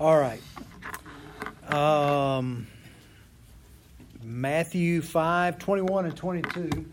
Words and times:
All 0.00 0.18
right. 0.18 0.40
Um, 1.72 2.66
Matthew 4.22 5.02
5 5.02 5.58
21 5.58 6.04
and 6.06 6.16
22. 6.16 6.86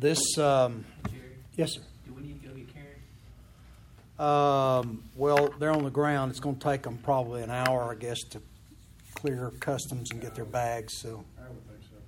This, 0.00 0.38
um, 0.38 0.86
yes, 1.56 1.74
sir. 1.74 1.82
do 2.06 2.14
we 2.14 2.22
need 2.22 2.40
to 2.42 2.48
go 2.48 2.54
get 2.54 2.68
Karen? 2.72 2.88
Um, 4.18 5.04
well, 5.14 5.52
they're 5.58 5.72
on 5.72 5.84
the 5.84 5.90
ground. 5.90 6.30
It's 6.30 6.40
going 6.40 6.56
to 6.56 6.64
take 6.64 6.80
them 6.84 6.96
probably 7.02 7.42
an 7.42 7.50
hour, 7.50 7.92
I 7.92 7.96
guess, 7.96 8.18
to 8.30 8.40
clear 9.14 9.52
customs 9.60 10.10
and 10.10 10.22
get 10.22 10.34
their 10.34 10.46
bags. 10.46 10.94
So, 10.96 11.22
I 11.38 11.48
would 11.48 11.68
think 11.68 11.82
so. 11.90 11.98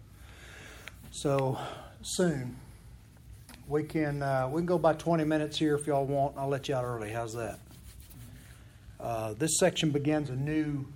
so 1.10 1.58
soon 2.00 2.56
we 3.68 3.82
can 3.82 4.22
uh, 4.22 4.48
we 4.50 4.60
can 4.60 4.66
go 4.66 4.78
by 4.78 4.94
20 4.94 5.24
minutes 5.24 5.58
here 5.58 5.74
if 5.74 5.86
y'all 5.86 6.06
want. 6.06 6.38
I'll 6.38 6.48
let 6.48 6.70
you 6.70 6.74
out 6.74 6.84
early. 6.84 7.10
How's 7.10 7.34
that? 7.34 7.58
Uh, 8.98 9.34
this 9.34 9.58
section 9.58 9.90
begins 9.90 10.30
a 10.30 10.36
new 10.36 10.86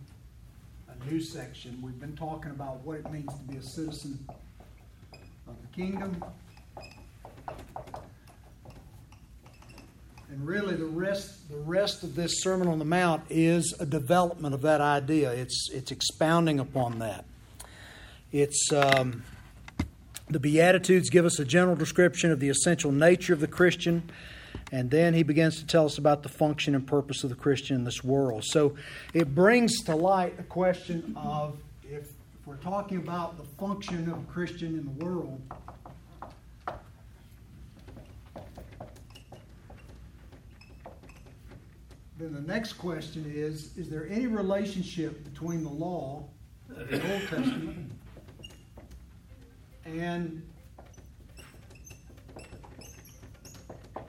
a 0.88 1.10
new 1.10 1.22
section. 1.22 1.78
We've 1.82 2.00
been 2.00 2.16
talking 2.16 2.52
about 2.52 2.80
what 2.86 3.00
it 3.00 3.12
means 3.12 3.30
to 3.34 3.42
be 3.52 3.58
a 3.58 3.62
citizen 3.62 4.18
of 5.46 5.56
the 5.60 5.68
kingdom. 5.74 6.24
And 10.28 10.44
really, 10.44 10.74
the 10.74 10.86
rest 10.86 11.48
the 11.48 11.58
rest 11.58 12.02
of 12.02 12.16
this 12.16 12.42
Sermon 12.42 12.66
on 12.66 12.78
the 12.80 12.84
Mount 12.84 13.22
is 13.30 13.74
a 13.78 13.86
development 13.86 14.54
of 14.54 14.62
that 14.62 14.80
idea. 14.80 15.30
It's 15.32 15.68
it's 15.72 15.92
expounding 15.92 16.58
upon 16.58 16.98
that. 16.98 17.24
It's 18.32 18.72
um, 18.72 19.22
the 20.28 20.40
Beatitudes 20.40 21.10
give 21.10 21.24
us 21.24 21.38
a 21.38 21.44
general 21.44 21.76
description 21.76 22.32
of 22.32 22.40
the 22.40 22.48
essential 22.48 22.90
nature 22.90 23.32
of 23.32 23.40
the 23.40 23.46
Christian, 23.46 24.10
and 24.72 24.90
then 24.90 25.14
he 25.14 25.22
begins 25.22 25.60
to 25.60 25.66
tell 25.66 25.86
us 25.86 25.96
about 25.96 26.24
the 26.24 26.28
function 26.28 26.74
and 26.74 26.84
purpose 26.84 27.22
of 27.22 27.30
the 27.30 27.36
Christian 27.36 27.76
in 27.76 27.84
this 27.84 28.02
world. 28.02 28.44
So 28.44 28.74
it 29.14 29.32
brings 29.32 29.84
to 29.84 29.94
light 29.94 30.36
the 30.36 30.42
question 30.42 31.14
of 31.16 31.56
if, 31.84 32.02
if 32.02 32.46
we're 32.46 32.56
talking 32.56 32.98
about 32.98 33.36
the 33.36 33.44
function 33.58 34.10
of 34.10 34.18
a 34.18 34.32
Christian 34.32 34.76
in 34.76 34.84
the 34.84 35.04
world, 35.04 35.40
then 42.18 42.32
the 42.32 42.40
next 42.40 42.74
question 42.74 43.30
is 43.34 43.76
Is 43.76 43.88
there 43.88 44.06
any 44.08 44.26
relationship 44.26 45.24
between 45.24 45.62
the 45.62 45.70
law 45.70 46.24
of 46.70 46.88
the 46.88 47.12
Old 47.12 47.22
Testament 47.28 47.92
and 49.84 50.42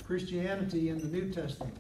Christianity 0.05 0.89
in 0.89 0.99
the 0.99 1.07
New 1.07 1.31
Testament? 1.31 1.75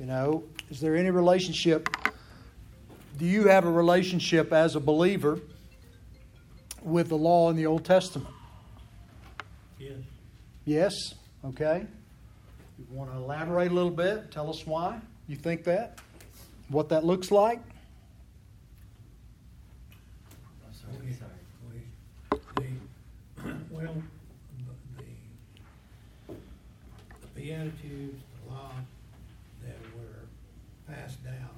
You 0.00 0.06
know, 0.06 0.44
is 0.68 0.80
there 0.80 0.96
any 0.96 1.10
relationship? 1.10 1.88
Do 3.18 3.24
you 3.24 3.48
have 3.48 3.64
a 3.64 3.70
relationship 3.70 4.52
as 4.52 4.76
a 4.76 4.80
believer 4.80 5.40
with 6.82 7.08
the 7.08 7.16
law 7.16 7.48
in 7.50 7.56
the 7.56 7.66
Old 7.66 7.84
Testament? 7.84 8.28
Yes. 9.78 9.96
Yes? 10.64 11.14
Okay. 11.48 11.86
You 12.78 12.86
want 12.90 13.10
to 13.12 13.16
elaborate 13.16 13.70
a 13.70 13.74
little 13.74 13.90
bit? 13.90 14.30
Tell 14.30 14.50
us 14.50 14.66
why 14.66 15.00
you 15.28 15.36
think 15.36 15.64
that? 15.64 16.00
What 16.68 16.88
that 16.88 17.04
looks 17.04 17.30
like? 17.30 17.60
Sorry. 20.72 20.92
The, 23.36 23.54
well, 23.70 23.94
the, 26.26 26.34
the 27.20 27.26
Beatitudes, 27.40 28.22
the 28.44 28.52
law 28.52 28.72
that 29.62 29.76
were 29.94 30.92
passed 30.92 31.22
down, 31.22 31.50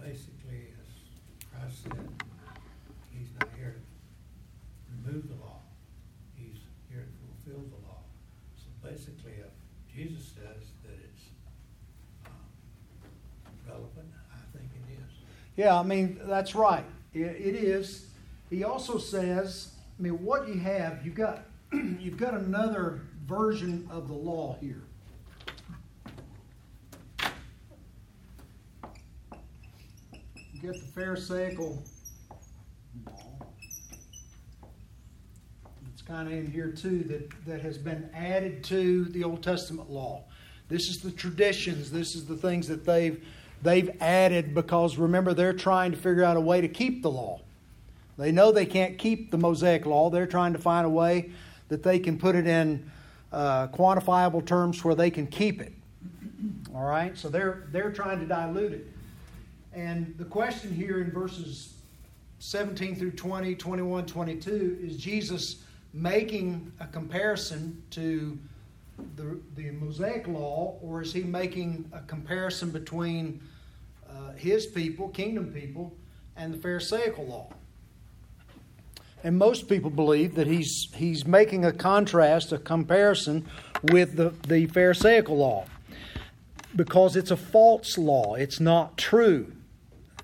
basically, 0.00 0.72
as 0.80 0.88
Christ 1.52 1.82
said, 1.84 2.08
he's 3.12 3.28
not 3.38 3.48
here 3.56 3.76
to 3.76 5.08
remove 5.08 5.28
the 5.28 5.34
law. 5.36 5.60
He's 6.36 6.58
here 6.90 7.04
to 7.06 7.44
fulfill 7.44 7.62
the 7.68 7.86
law. 7.86 8.00
So 8.56 8.66
Jesus 9.94 10.32
says 10.34 10.72
that 10.82 10.98
it's 11.04 11.22
um, 12.26 12.32
relevant, 13.68 14.10
I 14.32 14.58
think 14.58 14.68
it 14.74 14.92
is. 14.94 15.12
Yeah, 15.56 15.78
I 15.78 15.84
mean, 15.84 16.20
that's 16.24 16.56
right. 16.56 16.84
It, 17.12 17.20
it 17.20 17.54
is. 17.54 18.08
He 18.50 18.64
also 18.64 18.98
says, 18.98 19.74
I 19.96 20.02
mean, 20.02 20.24
what 20.24 20.48
you 20.48 20.58
have, 20.58 21.06
you've 21.06 21.14
got, 21.14 21.44
you've 21.72 22.16
got 22.16 22.34
another 22.34 23.02
version 23.24 23.88
of 23.88 24.08
the 24.08 24.14
law 24.14 24.56
here. 24.60 24.82
You 30.52 30.60
get 30.60 30.72
the 30.72 30.86
Pharisaical 30.92 31.84
kind 36.06 36.28
of 36.28 36.34
in 36.34 36.50
here 36.50 36.70
too 36.70 37.02
that, 37.04 37.46
that 37.46 37.60
has 37.62 37.78
been 37.78 38.08
added 38.14 38.62
to 38.64 39.04
the 39.06 39.24
Old 39.24 39.42
Testament 39.42 39.90
law. 39.90 40.22
This 40.68 40.88
is 40.88 41.00
the 41.00 41.10
traditions. 41.10 41.90
This 41.90 42.14
is 42.14 42.26
the 42.26 42.36
things 42.36 42.68
that 42.68 42.84
they've 42.84 43.24
they've 43.62 43.90
added 44.00 44.54
because 44.54 44.98
remember 44.98 45.32
they're 45.32 45.54
trying 45.54 45.90
to 45.92 45.96
figure 45.96 46.24
out 46.24 46.36
a 46.36 46.40
way 46.40 46.60
to 46.60 46.68
keep 46.68 47.02
the 47.02 47.10
law. 47.10 47.40
They 48.18 48.32
know 48.32 48.52
they 48.52 48.66
can't 48.66 48.98
keep 48.98 49.30
the 49.30 49.38
Mosaic 49.38 49.86
law. 49.86 50.10
They're 50.10 50.26
trying 50.26 50.52
to 50.52 50.58
find 50.58 50.86
a 50.86 50.90
way 50.90 51.30
that 51.68 51.82
they 51.82 51.98
can 51.98 52.18
put 52.18 52.36
it 52.36 52.46
in 52.46 52.90
uh, 53.32 53.68
quantifiable 53.68 54.44
terms 54.44 54.84
where 54.84 54.94
they 54.94 55.10
can 55.10 55.26
keep 55.26 55.60
it. 55.60 55.72
All 56.74 56.84
right, 56.84 57.16
so 57.16 57.28
they're 57.28 57.64
they're 57.72 57.92
trying 57.92 58.20
to 58.20 58.26
dilute 58.26 58.72
it. 58.72 58.86
And 59.72 60.14
the 60.18 60.24
question 60.24 60.72
here 60.72 61.00
in 61.00 61.10
verses 61.10 61.74
17 62.38 62.94
through 62.96 63.12
20, 63.12 63.54
21, 63.54 64.06
22 64.06 64.78
is 64.82 64.96
Jesus 64.98 65.63
making 65.94 66.72
a 66.80 66.86
comparison 66.86 67.82
to 67.90 68.36
the, 69.16 69.40
the 69.54 69.70
Mosaic 69.70 70.26
law, 70.26 70.76
or 70.82 71.02
is 71.02 71.12
he 71.12 71.22
making 71.22 71.88
a 71.92 72.00
comparison 72.00 72.70
between 72.70 73.40
uh, 74.10 74.32
his 74.32 74.66
people, 74.66 75.08
kingdom 75.08 75.52
people, 75.52 75.94
and 76.36 76.52
the 76.52 76.58
Pharisaical 76.58 77.26
law? 77.26 77.48
And 79.22 79.38
most 79.38 79.68
people 79.68 79.88
believe 79.88 80.34
that 80.34 80.46
he's, 80.46 80.88
he's 80.94 81.26
making 81.26 81.64
a 81.64 81.72
contrast, 81.72 82.52
a 82.52 82.58
comparison 82.58 83.48
with 83.84 84.16
the, 84.16 84.34
the 84.46 84.66
Pharisaical 84.66 85.38
law 85.38 85.64
because 86.76 87.16
it's 87.16 87.30
a 87.30 87.36
false 87.36 87.96
law. 87.96 88.34
It's 88.34 88.60
not 88.60 88.98
true. 88.98 89.52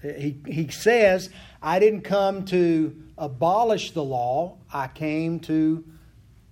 He, 0.02 0.36
he 0.46 0.68
says, 0.68 1.30
I 1.62 1.78
didn't 1.78 2.02
come 2.02 2.44
to 2.46 2.96
abolish 3.18 3.90
the 3.92 4.04
law, 4.04 4.56
I 4.72 4.88
came 4.88 5.40
to 5.40 5.84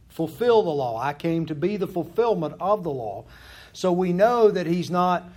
fulfill 0.08 0.62
the 0.64 0.70
law. 0.70 1.00
I 1.00 1.12
came 1.12 1.46
to 1.46 1.54
be 1.54 1.76
the 1.76 1.86
fulfillment 1.86 2.56
of 2.60 2.82
the 2.82 2.90
law. 2.90 3.24
So 3.72 3.92
we 3.92 4.12
know 4.12 4.50
that 4.50 4.66
he's 4.66 4.90
not, 4.90 5.30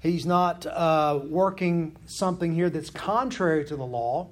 he's 0.00 0.26
not 0.26 0.66
uh, 0.66 1.20
working 1.22 1.96
something 2.06 2.52
here 2.52 2.68
that's 2.68 2.90
contrary 2.90 3.64
to 3.66 3.76
the 3.76 3.86
law. 3.86 4.28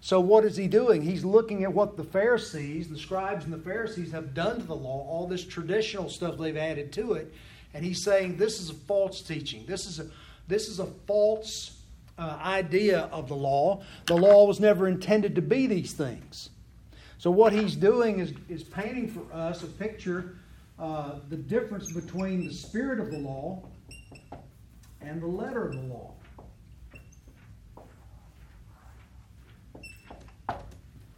So 0.00 0.20
what 0.20 0.44
is 0.44 0.56
he 0.56 0.68
doing? 0.68 1.00
He's 1.00 1.24
looking 1.24 1.64
at 1.64 1.72
what 1.72 1.96
the 1.96 2.04
Pharisees, 2.04 2.88
the 2.88 2.98
scribes 2.98 3.44
and 3.44 3.52
the 3.52 3.58
Pharisees 3.58 4.12
have 4.12 4.34
done 4.34 4.60
to 4.60 4.66
the 4.66 4.76
law, 4.76 5.06
all 5.08 5.26
this 5.26 5.44
traditional 5.44 6.10
stuff 6.10 6.36
they've 6.36 6.56
added 6.56 6.92
to 6.92 7.14
it, 7.14 7.32
and 7.72 7.84
he's 7.84 8.04
saying 8.04 8.36
this 8.36 8.60
is 8.60 8.70
a 8.70 8.74
false 8.74 9.22
teaching. 9.22 9.64
This 9.66 9.86
is 9.86 9.98
a 9.98 10.06
this 10.48 10.68
is 10.68 10.78
a 10.78 10.86
false 11.06 11.75
uh, 12.18 12.38
idea 12.42 13.08
of 13.12 13.28
the 13.28 13.36
law. 13.36 13.82
The 14.06 14.16
law 14.16 14.46
was 14.46 14.60
never 14.60 14.88
intended 14.88 15.34
to 15.34 15.42
be 15.42 15.66
these 15.66 15.92
things. 15.92 16.50
So 17.18 17.30
what 17.30 17.52
he's 17.52 17.76
doing 17.76 18.20
is, 18.20 18.32
is 18.48 18.62
painting 18.62 19.08
for 19.08 19.24
us 19.34 19.62
a 19.62 19.66
picture, 19.66 20.36
uh, 20.78 21.16
the 21.28 21.36
difference 21.36 21.92
between 21.92 22.46
the 22.46 22.52
spirit 22.52 23.00
of 23.00 23.10
the 23.10 23.18
law 23.18 23.62
and 25.00 25.22
the 25.22 25.26
letter 25.26 25.66
of 25.66 25.72
the 25.74 25.82
law. 25.82 26.12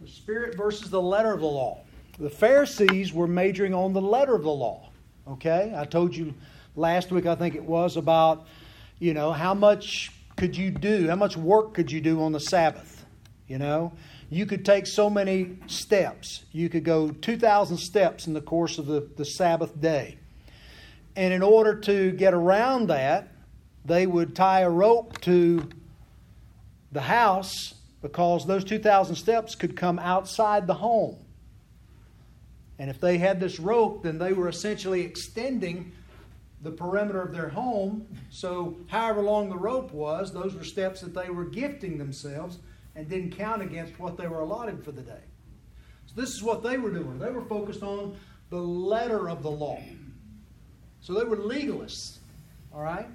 The 0.00 0.08
Spirit 0.08 0.56
versus 0.56 0.90
the 0.90 1.02
letter 1.02 1.32
of 1.32 1.40
the 1.40 1.46
law. 1.46 1.80
The 2.18 2.30
Pharisees 2.30 3.12
were 3.12 3.26
majoring 3.26 3.74
on 3.74 3.92
the 3.92 4.00
letter 4.00 4.34
of 4.34 4.42
the 4.42 4.50
law. 4.50 4.90
Okay? 5.26 5.74
I 5.76 5.84
told 5.84 6.14
you 6.14 6.34
last 6.76 7.10
week, 7.10 7.26
I 7.26 7.34
think 7.34 7.54
it 7.54 7.64
was, 7.64 7.96
about, 7.96 8.46
you 9.00 9.12
know, 9.12 9.32
how 9.32 9.54
much 9.54 10.12
could 10.38 10.56
you 10.56 10.70
do? 10.70 11.08
How 11.08 11.16
much 11.16 11.36
work 11.36 11.74
could 11.74 11.92
you 11.92 12.00
do 12.00 12.22
on 12.22 12.32
the 12.32 12.40
Sabbath? 12.40 13.04
You 13.46 13.58
know? 13.58 13.92
You 14.30 14.46
could 14.46 14.64
take 14.64 14.86
so 14.86 15.10
many 15.10 15.58
steps. 15.66 16.44
You 16.52 16.68
could 16.68 16.84
go 16.84 17.10
2,000 17.10 17.76
steps 17.76 18.26
in 18.26 18.34
the 18.34 18.40
course 18.40 18.78
of 18.78 18.86
the, 18.86 19.08
the 19.16 19.24
Sabbath 19.24 19.78
day. 19.80 20.18
And 21.16 21.34
in 21.34 21.42
order 21.42 21.80
to 21.80 22.12
get 22.12 22.34
around 22.34 22.88
that, 22.88 23.32
they 23.84 24.06
would 24.06 24.36
tie 24.36 24.60
a 24.60 24.70
rope 24.70 25.20
to 25.22 25.68
the 26.92 27.00
house 27.00 27.74
because 28.00 28.46
those 28.46 28.64
2,000 28.64 29.16
steps 29.16 29.54
could 29.54 29.76
come 29.76 29.98
outside 29.98 30.66
the 30.66 30.74
home. 30.74 31.16
And 32.78 32.90
if 32.90 33.00
they 33.00 33.18
had 33.18 33.40
this 33.40 33.58
rope, 33.58 34.04
then 34.04 34.18
they 34.18 34.32
were 34.32 34.48
essentially 34.48 35.00
extending 35.00 35.92
the 36.62 36.70
perimeter 36.70 37.22
of 37.22 37.32
their 37.32 37.48
home. 37.48 38.06
So, 38.30 38.76
however 38.88 39.22
long 39.22 39.48
the 39.48 39.56
rope 39.56 39.92
was, 39.92 40.32
those 40.32 40.54
were 40.54 40.64
steps 40.64 41.00
that 41.00 41.14
they 41.14 41.30
were 41.30 41.44
gifting 41.44 41.98
themselves 41.98 42.58
and 42.96 43.08
didn't 43.08 43.36
count 43.36 43.62
against 43.62 43.98
what 43.98 44.16
they 44.16 44.26
were 44.26 44.40
allotted 44.40 44.84
for 44.84 44.92
the 44.92 45.02
day. 45.02 45.22
So, 46.06 46.20
this 46.20 46.34
is 46.34 46.42
what 46.42 46.62
they 46.62 46.78
were 46.78 46.90
doing. 46.90 47.18
They 47.18 47.30
were 47.30 47.44
focused 47.44 47.82
on 47.82 48.16
the 48.50 48.58
letter 48.58 49.28
of 49.28 49.42
the 49.42 49.50
law. 49.50 49.80
So, 51.00 51.14
they 51.14 51.24
were 51.24 51.36
legalists. 51.36 52.18
All 52.74 52.82
right? 52.82 53.06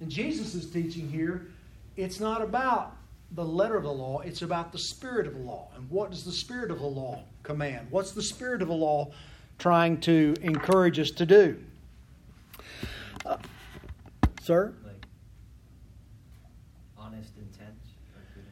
And 0.00 0.10
Jesus 0.10 0.54
is 0.54 0.70
teaching 0.70 1.08
here 1.08 1.48
it's 1.96 2.20
not 2.20 2.40
about 2.40 2.96
the 3.32 3.44
letter 3.44 3.76
of 3.76 3.84
the 3.84 3.92
law, 3.92 4.20
it's 4.20 4.42
about 4.42 4.72
the 4.72 4.78
spirit 4.78 5.26
of 5.26 5.34
the 5.34 5.40
law. 5.40 5.68
And 5.76 5.88
what 5.90 6.10
does 6.10 6.24
the 6.24 6.32
spirit 6.32 6.70
of 6.70 6.80
the 6.80 6.86
law 6.86 7.22
command? 7.42 7.86
What's 7.90 8.12
the 8.12 8.22
spirit 8.22 8.62
of 8.62 8.68
the 8.68 8.74
law 8.74 9.12
trying 9.58 10.00
to 10.00 10.34
encourage 10.42 10.98
us 10.98 11.10
to 11.12 11.26
do? 11.26 11.58
Sir? 14.40 14.74
Like 14.84 15.06
honest 16.96 17.36
intent 17.36 17.76
intent. 18.34 18.46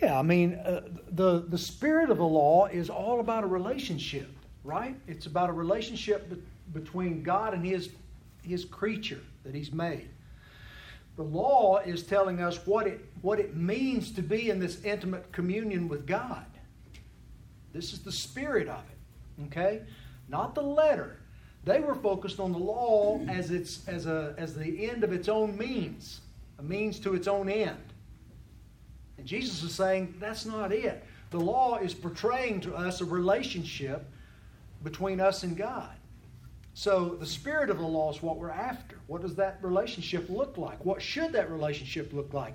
Yeah, 0.00 0.18
I 0.18 0.22
mean, 0.22 0.54
uh, 0.54 0.82
the, 1.10 1.40
the 1.48 1.58
spirit 1.58 2.10
of 2.10 2.18
the 2.18 2.24
law 2.24 2.66
is 2.66 2.88
all 2.88 3.18
about 3.20 3.42
a 3.42 3.46
relationship, 3.46 4.30
right? 4.62 4.96
It's 5.08 5.26
about 5.26 5.50
a 5.50 5.52
relationship 5.52 6.30
be- 6.30 6.42
between 6.72 7.22
God 7.22 7.52
and 7.52 7.64
his, 7.64 7.90
his 8.42 8.64
creature 8.64 9.20
that 9.44 9.54
He's 9.54 9.72
made. 9.72 10.08
The 11.16 11.24
law 11.24 11.78
is 11.78 12.04
telling 12.04 12.40
us 12.40 12.64
what 12.64 12.86
it, 12.86 13.04
what 13.22 13.40
it 13.40 13.56
means 13.56 14.12
to 14.12 14.22
be 14.22 14.50
in 14.50 14.60
this 14.60 14.84
intimate 14.84 15.32
communion 15.32 15.88
with 15.88 16.06
God. 16.06 16.46
This 17.72 17.92
is 17.92 18.00
the 18.00 18.12
spirit 18.12 18.68
of 18.68 18.84
it, 18.88 19.46
okay? 19.46 19.82
Not 20.28 20.54
the 20.54 20.62
letter. 20.62 21.18
They 21.68 21.80
were 21.80 21.94
focused 21.94 22.40
on 22.40 22.52
the 22.52 22.58
law 22.58 23.20
as, 23.28 23.50
its, 23.50 23.86
as, 23.86 24.06
a, 24.06 24.34
as 24.38 24.54
the 24.54 24.88
end 24.88 25.04
of 25.04 25.12
its 25.12 25.28
own 25.28 25.54
means, 25.58 26.22
a 26.58 26.62
means 26.62 26.98
to 27.00 27.14
its 27.14 27.28
own 27.28 27.50
end. 27.50 27.92
And 29.18 29.26
Jesus 29.26 29.62
is 29.62 29.74
saying 29.74 30.14
that's 30.18 30.46
not 30.46 30.72
it. 30.72 31.04
The 31.28 31.38
law 31.38 31.76
is 31.76 31.92
portraying 31.92 32.62
to 32.62 32.74
us 32.74 33.02
a 33.02 33.04
relationship 33.04 34.08
between 34.82 35.20
us 35.20 35.42
and 35.42 35.58
God. 35.58 35.94
So 36.72 37.16
the 37.20 37.26
spirit 37.26 37.68
of 37.68 37.76
the 37.76 37.86
law 37.86 38.10
is 38.10 38.22
what 38.22 38.38
we're 38.38 38.48
after. 38.48 38.96
What 39.06 39.20
does 39.20 39.34
that 39.34 39.58
relationship 39.60 40.30
look 40.30 40.56
like? 40.56 40.82
What 40.86 41.02
should 41.02 41.32
that 41.32 41.50
relationship 41.50 42.14
look 42.14 42.32
like? 42.32 42.54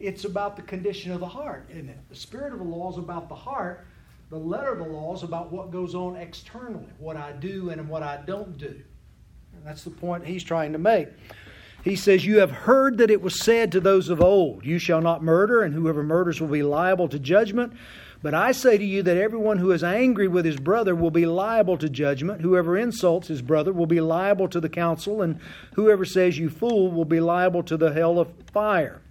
It's 0.00 0.24
about 0.24 0.56
the 0.56 0.62
condition 0.62 1.12
of 1.12 1.20
the 1.20 1.28
heart, 1.28 1.66
isn't 1.70 1.90
it? 1.90 1.98
The 2.08 2.16
spirit 2.16 2.54
of 2.54 2.60
the 2.60 2.64
law 2.64 2.90
is 2.90 2.96
about 2.96 3.28
the 3.28 3.34
heart. 3.34 3.86
The 4.30 4.38
letter 4.38 4.72
of 4.72 4.78
the 4.78 4.84
law 4.84 5.14
is 5.14 5.22
about 5.22 5.52
what 5.52 5.70
goes 5.70 5.94
on 5.94 6.16
externally, 6.16 6.88
what 6.98 7.16
I 7.16 7.32
do 7.32 7.70
and 7.70 7.88
what 7.88 8.02
I 8.02 8.22
don't 8.26 8.56
do. 8.58 8.66
And 9.54 9.64
that's 9.64 9.84
the 9.84 9.90
point 9.90 10.26
he's 10.26 10.44
trying 10.44 10.72
to 10.72 10.78
make. 10.78 11.08
He 11.84 11.96
says, 11.96 12.24
You 12.24 12.38
have 12.40 12.50
heard 12.50 12.98
that 12.98 13.10
it 13.10 13.20
was 13.20 13.40
said 13.40 13.70
to 13.72 13.80
those 13.80 14.08
of 14.08 14.20
old, 14.20 14.64
You 14.64 14.78
shall 14.78 15.02
not 15.02 15.22
murder, 15.22 15.62
and 15.62 15.74
whoever 15.74 16.02
murders 16.02 16.40
will 16.40 16.48
be 16.48 16.62
liable 16.62 17.08
to 17.08 17.18
judgment. 17.18 17.74
But 18.22 18.32
I 18.32 18.52
say 18.52 18.78
to 18.78 18.84
you 18.84 19.02
that 19.02 19.18
everyone 19.18 19.58
who 19.58 19.70
is 19.70 19.84
angry 19.84 20.28
with 20.28 20.46
his 20.46 20.56
brother 20.56 20.94
will 20.94 21.10
be 21.10 21.26
liable 21.26 21.76
to 21.76 21.90
judgment. 21.90 22.40
Whoever 22.40 22.78
insults 22.78 23.28
his 23.28 23.42
brother 23.42 23.70
will 23.70 23.84
be 23.84 24.00
liable 24.00 24.48
to 24.48 24.60
the 24.60 24.70
council, 24.70 25.20
and 25.20 25.38
whoever 25.74 26.06
says, 26.06 26.38
You 26.38 26.48
fool, 26.48 26.90
will 26.90 27.04
be 27.04 27.20
liable 27.20 27.62
to 27.64 27.76
the 27.76 27.92
hell 27.92 28.18
of 28.18 28.32
fire. 28.50 29.02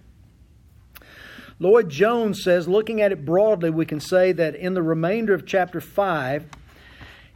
Lloyd 1.60 1.88
Jones 1.88 2.42
says, 2.42 2.66
looking 2.66 3.00
at 3.00 3.12
it 3.12 3.24
broadly, 3.24 3.70
we 3.70 3.86
can 3.86 4.00
say 4.00 4.32
that 4.32 4.56
in 4.56 4.74
the 4.74 4.82
remainder 4.82 5.34
of 5.34 5.46
chapter 5.46 5.80
5, 5.80 6.46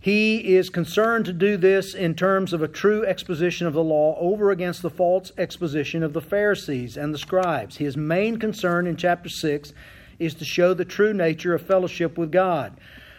he 0.00 0.56
is 0.56 0.70
concerned 0.70 1.24
to 1.26 1.32
do 1.32 1.56
this 1.56 1.94
in 1.94 2.14
terms 2.14 2.52
of 2.52 2.62
a 2.62 2.68
true 2.68 3.06
exposition 3.06 3.66
of 3.66 3.74
the 3.74 3.82
law 3.82 4.16
over 4.18 4.50
against 4.50 4.82
the 4.82 4.90
false 4.90 5.30
exposition 5.38 6.02
of 6.02 6.12
the 6.12 6.20
Pharisees 6.20 6.96
and 6.96 7.14
the 7.14 7.18
scribes. 7.18 7.76
His 7.76 7.96
main 7.96 8.38
concern 8.38 8.86
in 8.86 8.96
chapter 8.96 9.28
6 9.28 9.72
is 10.18 10.34
to 10.34 10.44
show 10.44 10.74
the 10.74 10.84
true 10.84 11.14
nature 11.14 11.54
of 11.54 11.62
fellowship 11.62 12.18
with 12.18 12.32
God. 12.32 12.78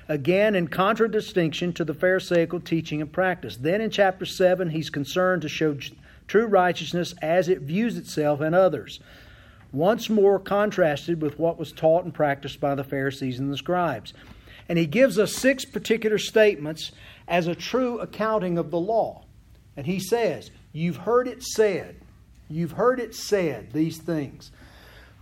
Again, 0.10 0.56
in 0.56 0.68
contradistinction 0.68 1.72
to 1.74 1.86
the 1.86 1.94
Pharisaical 1.94 2.60
teaching 2.60 3.01
and 3.01 3.12
practice. 3.12 3.56
Then 3.56 3.80
in 3.80 3.90
chapter 3.90 4.25
7, 4.25 4.72
he's 4.72 4.90
concerned 4.90 5.44
to 5.44 5.50
show 5.50 5.78
true 6.28 6.48
righteousness 6.48 7.13
as 7.22 7.48
it 7.48 7.62
views 7.62 7.98
itself 7.98 8.42
and 8.42 8.56
others 8.56 9.00
once 9.71 10.10
more 10.10 10.39
contrasted 10.39 11.21
with 11.21 11.39
what 11.39 11.60
was 11.60 11.71
taught 11.71 12.04
and 12.04 12.13
practiced 12.13 12.60
by 12.60 12.75
the 12.75 12.83
Pharisees 12.83 13.39
and 13.39 13.51
the 13.51 13.57
scribes. 13.57 14.13
And 14.68 14.77
he 14.77 14.86
gives 14.86 15.18
us 15.18 15.33
six 15.33 15.66
particular 15.66 16.18
statements 16.18 16.92
as 17.27 17.48
a 17.48 17.56
true 17.56 18.00
accounting 18.00 18.57
of 18.57 18.71
the 18.71 18.80
law. 18.80 19.25
And 19.77 19.86
he 19.86 20.00
says, 20.00 20.51
You've 20.71 20.98
heard 20.98 21.27
it 21.27 21.42
said, 21.42 21.95
you've 22.50 22.71
heard 22.71 23.00
it 23.00 23.16
said, 23.16 23.71
these 23.71 23.98
things. 23.98 24.51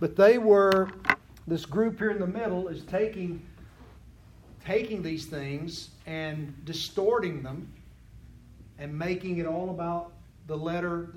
But 0.00 0.16
they 0.16 0.38
were, 0.38 0.90
this 1.46 1.64
group 1.64 1.98
here 1.98 2.10
in 2.10 2.18
the 2.18 2.26
middle 2.26 2.68
is 2.68 2.82
taking, 2.84 3.42
taking 4.64 5.02
these 5.02 5.26
things 5.26 5.90
and 6.06 6.54
distorting 6.64 7.42
them 7.42 7.72
and 8.78 8.96
making 8.96 9.38
it 9.38 9.46
all 9.46 9.70
about 9.70 10.12
the 10.46 10.56
letter, 10.56 11.14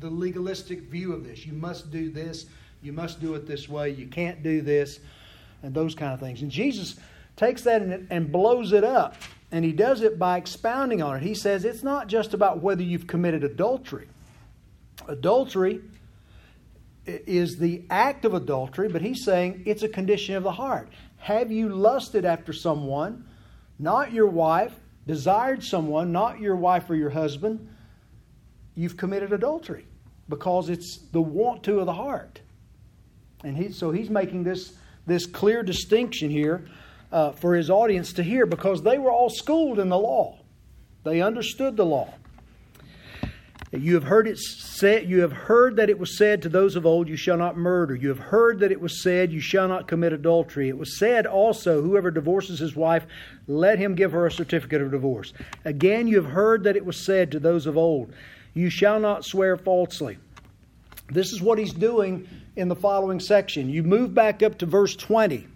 the 0.00 0.10
legalistic 0.10 0.82
view 0.82 1.12
of 1.12 1.24
this. 1.24 1.46
You 1.46 1.52
must 1.52 1.90
do 1.90 2.10
this, 2.10 2.46
you 2.82 2.92
must 2.92 3.20
do 3.20 3.34
it 3.34 3.46
this 3.46 3.68
way, 3.68 3.90
you 3.90 4.06
can't 4.06 4.42
do 4.42 4.60
this, 4.60 5.00
and 5.62 5.72
those 5.74 5.94
kind 5.94 6.12
of 6.12 6.20
things. 6.20 6.42
And 6.42 6.50
Jesus 6.50 6.96
takes 7.36 7.62
that 7.62 7.82
and, 7.82 8.06
and 8.10 8.32
blows 8.32 8.72
it 8.72 8.84
up, 8.84 9.16
and 9.50 9.64
he 9.64 9.72
does 9.72 10.02
it 10.02 10.18
by 10.18 10.36
expounding 10.36 11.02
on 11.02 11.16
it. 11.16 11.22
He 11.22 11.34
says 11.34 11.64
it's 11.64 11.82
not 11.82 12.08
just 12.08 12.34
about 12.34 12.60
whether 12.60 12.82
you've 12.82 13.06
committed 13.06 13.44
adultery. 13.44 14.08
Adultery 15.08 15.80
is 17.06 17.56
the 17.56 17.82
act 17.90 18.24
of 18.24 18.34
adultery, 18.34 18.88
but 18.88 19.02
he's 19.02 19.24
saying 19.24 19.62
it's 19.66 19.82
a 19.82 19.88
condition 19.88 20.36
of 20.36 20.42
the 20.42 20.52
heart. 20.52 20.88
Have 21.18 21.50
you 21.50 21.68
lusted 21.68 22.24
after 22.24 22.52
someone, 22.52 23.26
not 23.78 24.12
your 24.12 24.26
wife, 24.26 24.74
desired 25.06 25.64
someone, 25.64 26.12
not 26.12 26.40
your 26.40 26.56
wife 26.56 26.88
or 26.90 26.94
your 26.94 27.10
husband? 27.10 27.68
You've 28.74 28.96
committed 28.96 29.32
adultery 29.32 29.86
because 30.28 30.68
it's 30.68 30.98
the 31.12 31.20
want 31.20 31.62
to 31.64 31.80
of 31.80 31.86
the 31.86 31.92
heart. 31.92 32.40
And 33.44 33.56
he, 33.56 33.72
so 33.72 33.90
he's 33.90 34.10
making 34.10 34.44
this, 34.44 34.74
this 35.06 35.26
clear 35.26 35.62
distinction 35.62 36.30
here 36.30 36.66
uh, 37.10 37.32
for 37.32 37.54
his 37.54 37.70
audience 37.70 38.12
to 38.14 38.22
hear 38.22 38.46
because 38.46 38.82
they 38.82 38.98
were 38.98 39.10
all 39.10 39.30
schooled 39.30 39.78
in 39.78 39.88
the 39.88 39.98
law. 39.98 40.38
They 41.04 41.20
understood 41.20 41.76
the 41.76 41.86
law. 41.86 42.14
You 43.72 43.94
have 43.94 44.04
heard 44.04 44.28
it 44.28 44.38
said, 44.38 45.08
you 45.08 45.22
have 45.22 45.32
heard 45.32 45.76
that 45.76 45.88
it 45.88 45.98
was 45.98 46.18
said 46.18 46.42
to 46.42 46.50
those 46.50 46.76
of 46.76 46.84
old, 46.84 47.08
you 47.08 47.16
shall 47.16 47.38
not 47.38 47.56
murder. 47.56 47.94
You 47.94 48.10
have 48.10 48.18
heard 48.18 48.60
that 48.60 48.70
it 48.70 48.80
was 48.80 49.02
said, 49.02 49.32
you 49.32 49.40
shall 49.40 49.66
not 49.66 49.88
commit 49.88 50.12
adultery. 50.12 50.68
It 50.68 50.76
was 50.76 50.98
said 50.98 51.26
also, 51.26 51.80
whoever 51.80 52.10
divorces 52.10 52.58
his 52.58 52.76
wife, 52.76 53.06
let 53.46 53.78
him 53.78 53.94
give 53.94 54.12
her 54.12 54.26
a 54.26 54.30
certificate 54.30 54.82
of 54.82 54.90
divorce. 54.90 55.32
Again, 55.64 56.06
you 56.06 56.16
have 56.20 56.32
heard 56.32 56.64
that 56.64 56.76
it 56.76 56.84
was 56.84 57.02
said 57.02 57.32
to 57.32 57.40
those 57.40 57.66
of 57.66 57.78
old, 57.78 58.12
you 58.52 58.68
shall 58.68 59.00
not 59.00 59.24
swear 59.24 59.56
falsely. 59.56 60.18
This 61.14 61.32
is 61.32 61.42
what 61.42 61.58
he's 61.58 61.72
doing 61.72 62.28
in 62.56 62.68
the 62.68 62.76
following 62.76 63.20
section. 63.20 63.68
You 63.68 63.82
move 63.82 64.14
back 64.14 64.42
up 64.42 64.58
to 64.58 64.66
verse 64.66 64.96
20. 64.96 65.46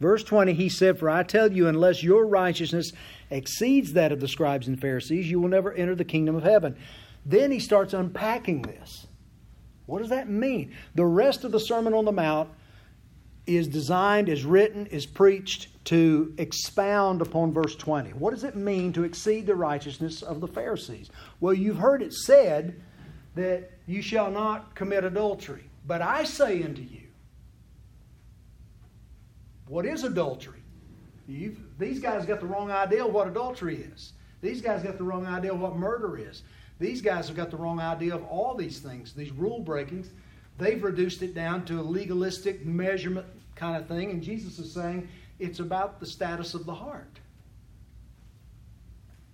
Verse 0.00 0.24
20, 0.24 0.52
he 0.54 0.68
said, 0.68 0.98
For 0.98 1.08
I 1.08 1.22
tell 1.22 1.52
you, 1.52 1.68
unless 1.68 2.02
your 2.02 2.26
righteousness 2.26 2.92
exceeds 3.30 3.92
that 3.92 4.10
of 4.10 4.18
the 4.18 4.26
scribes 4.26 4.66
and 4.66 4.80
Pharisees, 4.80 5.30
you 5.30 5.40
will 5.40 5.48
never 5.48 5.72
enter 5.72 5.94
the 5.94 6.04
kingdom 6.04 6.34
of 6.34 6.42
heaven. 6.42 6.76
Then 7.24 7.52
he 7.52 7.60
starts 7.60 7.94
unpacking 7.94 8.62
this. 8.62 9.06
What 9.86 10.00
does 10.00 10.10
that 10.10 10.28
mean? 10.28 10.74
The 10.94 11.06
rest 11.06 11.44
of 11.44 11.52
the 11.52 11.60
Sermon 11.60 11.94
on 11.94 12.04
the 12.04 12.12
Mount 12.12 12.50
is 13.46 13.68
designed, 13.68 14.28
is 14.28 14.44
written, 14.44 14.86
is 14.86 15.06
preached 15.06 15.68
to 15.86 16.34
expound 16.38 17.20
upon 17.20 17.52
verse 17.52 17.74
20. 17.74 18.10
What 18.10 18.32
does 18.32 18.44
it 18.44 18.56
mean 18.56 18.92
to 18.94 19.04
exceed 19.04 19.46
the 19.46 19.54
righteousness 19.54 20.22
of 20.22 20.40
the 20.40 20.48
Pharisees? 20.48 21.10
Well, 21.40 21.54
you've 21.54 21.78
heard 21.78 22.02
it 22.02 22.12
said 22.12 22.80
that 23.34 23.71
you 23.86 24.02
shall 24.02 24.30
not 24.30 24.74
commit 24.74 25.04
adultery. 25.04 25.64
But 25.86 26.02
I 26.02 26.24
say 26.24 26.62
unto 26.62 26.82
you, 26.82 27.02
what 29.66 29.86
is 29.86 30.04
adultery? 30.04 30.62
You've, 31.26 31.58
these 31.78 31.98
guys 32.00 32.26
got 32.26 32.40
the 32.40 32.46
wrong 32.46 32.70
idea 32.70 33.04
of 33.04 33.12
what 33.12 33.28
adultery 33.28 33.76
is. 33.76 34.12
These 34.40 34.60
guys 34.60 34.82
got 34.82 34.98
the 34.98 35.04
wrong 35.04 35.26
idea 35.26 35.52
of 35.52 35.60
what 35.60 35.76
murder 35.76 36.18
is. 36.18 36.42
These 36.78 37.00
guys 37.00 37.28
have 37.28 37.36
got 37.36 37.50
the 37.50 37.56
wrong 37.56 37.80
idea 37.80 38.14
of 38.14 38.24
all 38.24 38.54
these 38.54 38.80
things, 38.80 39.12
these 39.12 39.30
rule 39.30 39.60
breakings. 39.60 40.10
They've 40.58 40.82
reduced 40.82 41.22
it 41.22 41.34
down 41.34 41.64
to 41.66 41.80
a 41.80 41.82
legalistic 41.82 42.66
measurement 42.66 43.26
kind 43.54 43.76
of 43.76 43.86
thing, 43.86 44.10
and 44.10 44.22
Jesus 44.22 44.58
is 44.58 44.72
saying 44.72 45.08
it's 45.38 45.60
about 45.60 46.00
the 46.00 46.06
status 46.06 46.54
of 46.54 46.66
the 46.66 46.74
heart. 46.74 47.18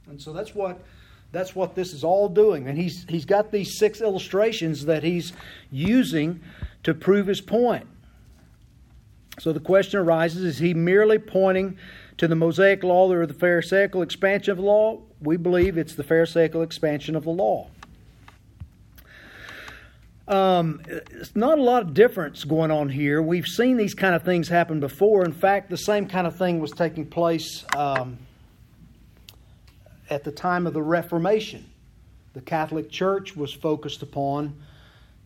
And 0.08 0.20
so 0.20 0.32
that's 0.32 0.54
what 0.54 0.80
that's 1.30 1.54
what 1.54 1.74
this 1.74 1.92
is 1.92 2.04
all 2.04 2.28
doing. 2.28 2.68
And 2.68 2.78
he's 2.78 3.04
he's 3.08 3.24
got 3.24 3.52
these 3.52 3.78
six 3.78 4.00
illustrations 4.00 4.86
that 4.86 5.02
he's 5.02 5.32
using 5.70 6.40
to 6.84 6.94
prove 6.94 7.26
his 7.26 7.40
point. 7.40 7.86
So 9.38 9.52
the 9.52 9.60
question 9.60 10.00
arises 10.00 10.42
is 10.42 10.58
he 10.58 10.74
merely 10.74 11.18
pointing 11.18 11.78
to 12.16 12.26
the 12.26 12.34
Mosaic 12.34 12.82
law 12.82 13.10
or 13.10 13.26
the 13.26 13.34
Pharisaical 13.34 14.02
expansion 14.02 14.52
of 14.52 14.58
the 14.58 14.64
law? 14.64 15.00
We 15.20 15.36
believe 15.36 15.78
it's 15.78 15.94
the 15.94 16.02
Pharisaical 16.02 16.62
expansion 16.62 17.14
of 17.14 17.24
the 17.24 17.30
law. 17.30 17.70
Um, 20.26 20.82
it's 20.88 21.34
not 21.34 21.58
a 21.58 21.62
lot 21.62 21.82
of 21.82 21.94
difference 21.94 22.44
going 22.44 22.70
on 22.70 22.90
here. 22.90 23.22
We've 23.22 23.46
seen 23.46 23.78
these 23.78 23.94
kind 23.94 24.14
of 24.14 24.24
things 24.24 24.48
happen 24.48 24.78
before. 24.78 25.24
In 25.24 25.32
fact, 25.32 25.70
the 25.70 25.78
same 25.78 26.06
kind 26.06 26.26
of 26.26 26.36
thing 26.36 26.60
was 26.60 26.70
taking 26.72 27.06
place 27.06 27.64
um, 27.74 28.18
at 30.10 30.24
the 30.24 30.32
time 30.32 30.66
of 30.66 30.72
the 30.72 30.82
Reformation. 30.82 31.68
The 32.34 32.40
Catholic 32.40 32.90
Church 32.90 33.36
was 33.36 33.52
focused 33.52 34.02
upon 34.02 34.60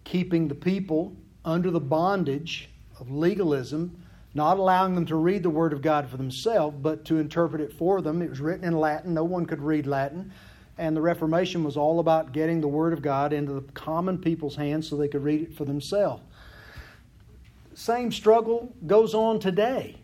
keeping 0.04 0.48
the 0.48 0.54
people 0.54 1.14
under 1.44 1.70
the 1.70 1.80
bondage 1.80 2.68
of 2.98 3.10
legalism 3.10 4.02
not 4.34 4.58
allowing 4.58 4.94
them 4.94 5.06
to 5.06 5.16
read 5.16 5.42
the 5.42 5.50
Word 5.50 5.72
of 5.72 5.82
God 5.82 6.08
for 6.08 6.16
themselves, 6.16 6.76
but 6.80 7.04
to 7.06 7.18
interpret 7.18 7.60
it 7.60 7.72
for 7.74 8.00
them. 8.00 8.22
It 8.22 8.30
was 8.30 8.40
written 8.40 8.64
in 8.64 8.78
Latin, 8.78 9.14
no 9.14 9.24
one 9.24 9.46
could 9.46 9.60
read 9.60 9.86
Latin. 9.86 10.32
And 10.78 10.96
the 10.96 11.02
Reformation 11.02 11.64
was 11.64 11.76
all 11.76 12.00
about 12.00 12.32
getting 12.32 12.60
the 12.60 12.68
Word 12.68 12.94
of 12.94 13.02
God 13.02 13.32
into 13.32 13.52
the 13.52 13.60
common 13.72 14.18
people's 14.18 14.56
hands 14.56 14.88
so 14.88 14.96
they 14.96 15.08
could 15.08 15.22
read 15.22 15.42
it 15.42 15.54
for 15.54 15.66
themselves. 15.66 16.22
Same 17.74 18.10
struggle 18.10 18.74
goes 18.86 19.14
on 19.14 19.38
today. 19.38 19.96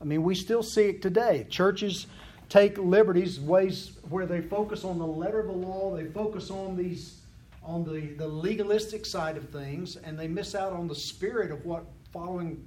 I 0.00 0.04
mean, 0.04 0.22
we 0.22 0.34
still 0.34 0.62
see 0.62 0.84
it 0.84 1.02
today. 1.02 1.46
Churches 1.48 2.06
take 2.50 2.76
liberties, 2.76 3.40
ways 3.40 3.92
where 4.10 4.26
they 4.26 4.42
focus 4.42 4.84
on 4.84 4.98
the 4.98 5.06
letter 5.06 5.40
of 5.40 5.46
the 5.46 5.52
law, 5.52 5.96
they 5.96 6.04
focus 6.04 6.50
on 6.50 6.76
these 6.76 7.16
on 7.62 7.84
the, 7.84 8.14
the 8.14 8.26
legalistic 8.26 9.04
side 9.04 9.36
of 9.36 9.48
things, 9.50 9.96
and 9.96 10.18
they 10.18 10.26
miss 10.26 10.54
out 10.54 10.72
on 10.72 10.88
the 10.88 10.94
spirit 10.94 11.50
of 11.50 11.64
what 11.64 11.84
following 12.12 12.66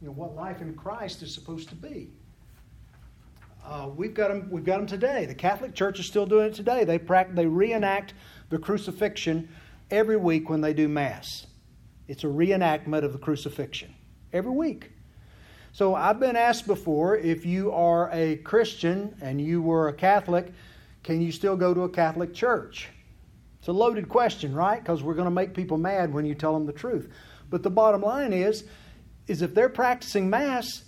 you 0.00 0.08
know, 0.08 0.12
what 0.12 0.34
life 0.34 0.60
in 0.60 0.74
Christ 0.74 1.22
is 1.22 1.32
supposed 1.32 1.68
to 1.70 1.74
be. 1.74 2.10
Uh, 3.64 3.88
we've 3.94 4.14
got 4.14 4.28
them. 4.28 4.48
We've 4.50 4.64
got 4.64 4.78
them 4.78 4.86
today. 4.86 5.24
The 5.24 5.34
Catholic 5.34 5.74
Church 5.74 6.00
is 6.00 6.06
still 6.06 6.26
doing 6.26 6.46
it 6.46 6.54
today. 6.54 6.84
They 6.84 6.98
practice, 6.98 7.36
They 7.36 7.46
reenact 7.46 8.14
the 8.50 8.58
crucifixion 8.58 9.48
every 9.90 10.16
week 10.16 10.50
when 10.50 10.60
they 10.60 10.74
do 10.74 10.88
Mass. 10.88 11.46
It's 12.08 12.24
a 12.24 12.28
reenactment 12.28 13.04
of 13.04 13.12
the 13.12 13.18
crucifixion 13.18 13.94
every 14.32 14.50
week. 14.50 14.91
So 15.72 15.94
I've 15.94 16.20
been 16.20 16.36
asked 16.36 16.66
before 16.66 17.16
if 17.16 17.46
you 17.46 17.72
are 17.72 18.10
a 18.12 18.36
Christian 18.36 19.16
and 19.22 19.40
you 19.40 19.62
were 19.62 19.88
a 19.88 19.92
Catholic, 19.92 20.52
can 21.02 21.22
you 21.22 21.32
still 21.32 21.56
go 21.56 21.72
to 21.72 21.84
a 21.84 21.88
Catholic 21.88 22.34
church? 22.34 22.90
It's 23.58 23.68
a 23.68 23.72
loaded 23.72 24.08
question, 24.08 24.54
right? 24.54 24.82
Because 24.82 25.02
we're 25.02 25.14
going 25.14 25.26
to 25.26 25.30
make 25.30 25.54
people 25.54 25.78
mad 25.78 26.12
when 26.12 26.26
you 26.26 26.34
tell 26.34 26.52
them 26.52 26.66
the 26.66 26.74
truth. 26.74 27.10
But 27.48 27.62
the 27.62 27.70
bottom 27.70 28.02
line 28.02 28.32
is 28.32 28.64
is 29.28 29.40
if 29.40 29.54
they're 29.54 29.68
practicing 29.68 30.28
Mass 30.28 30.82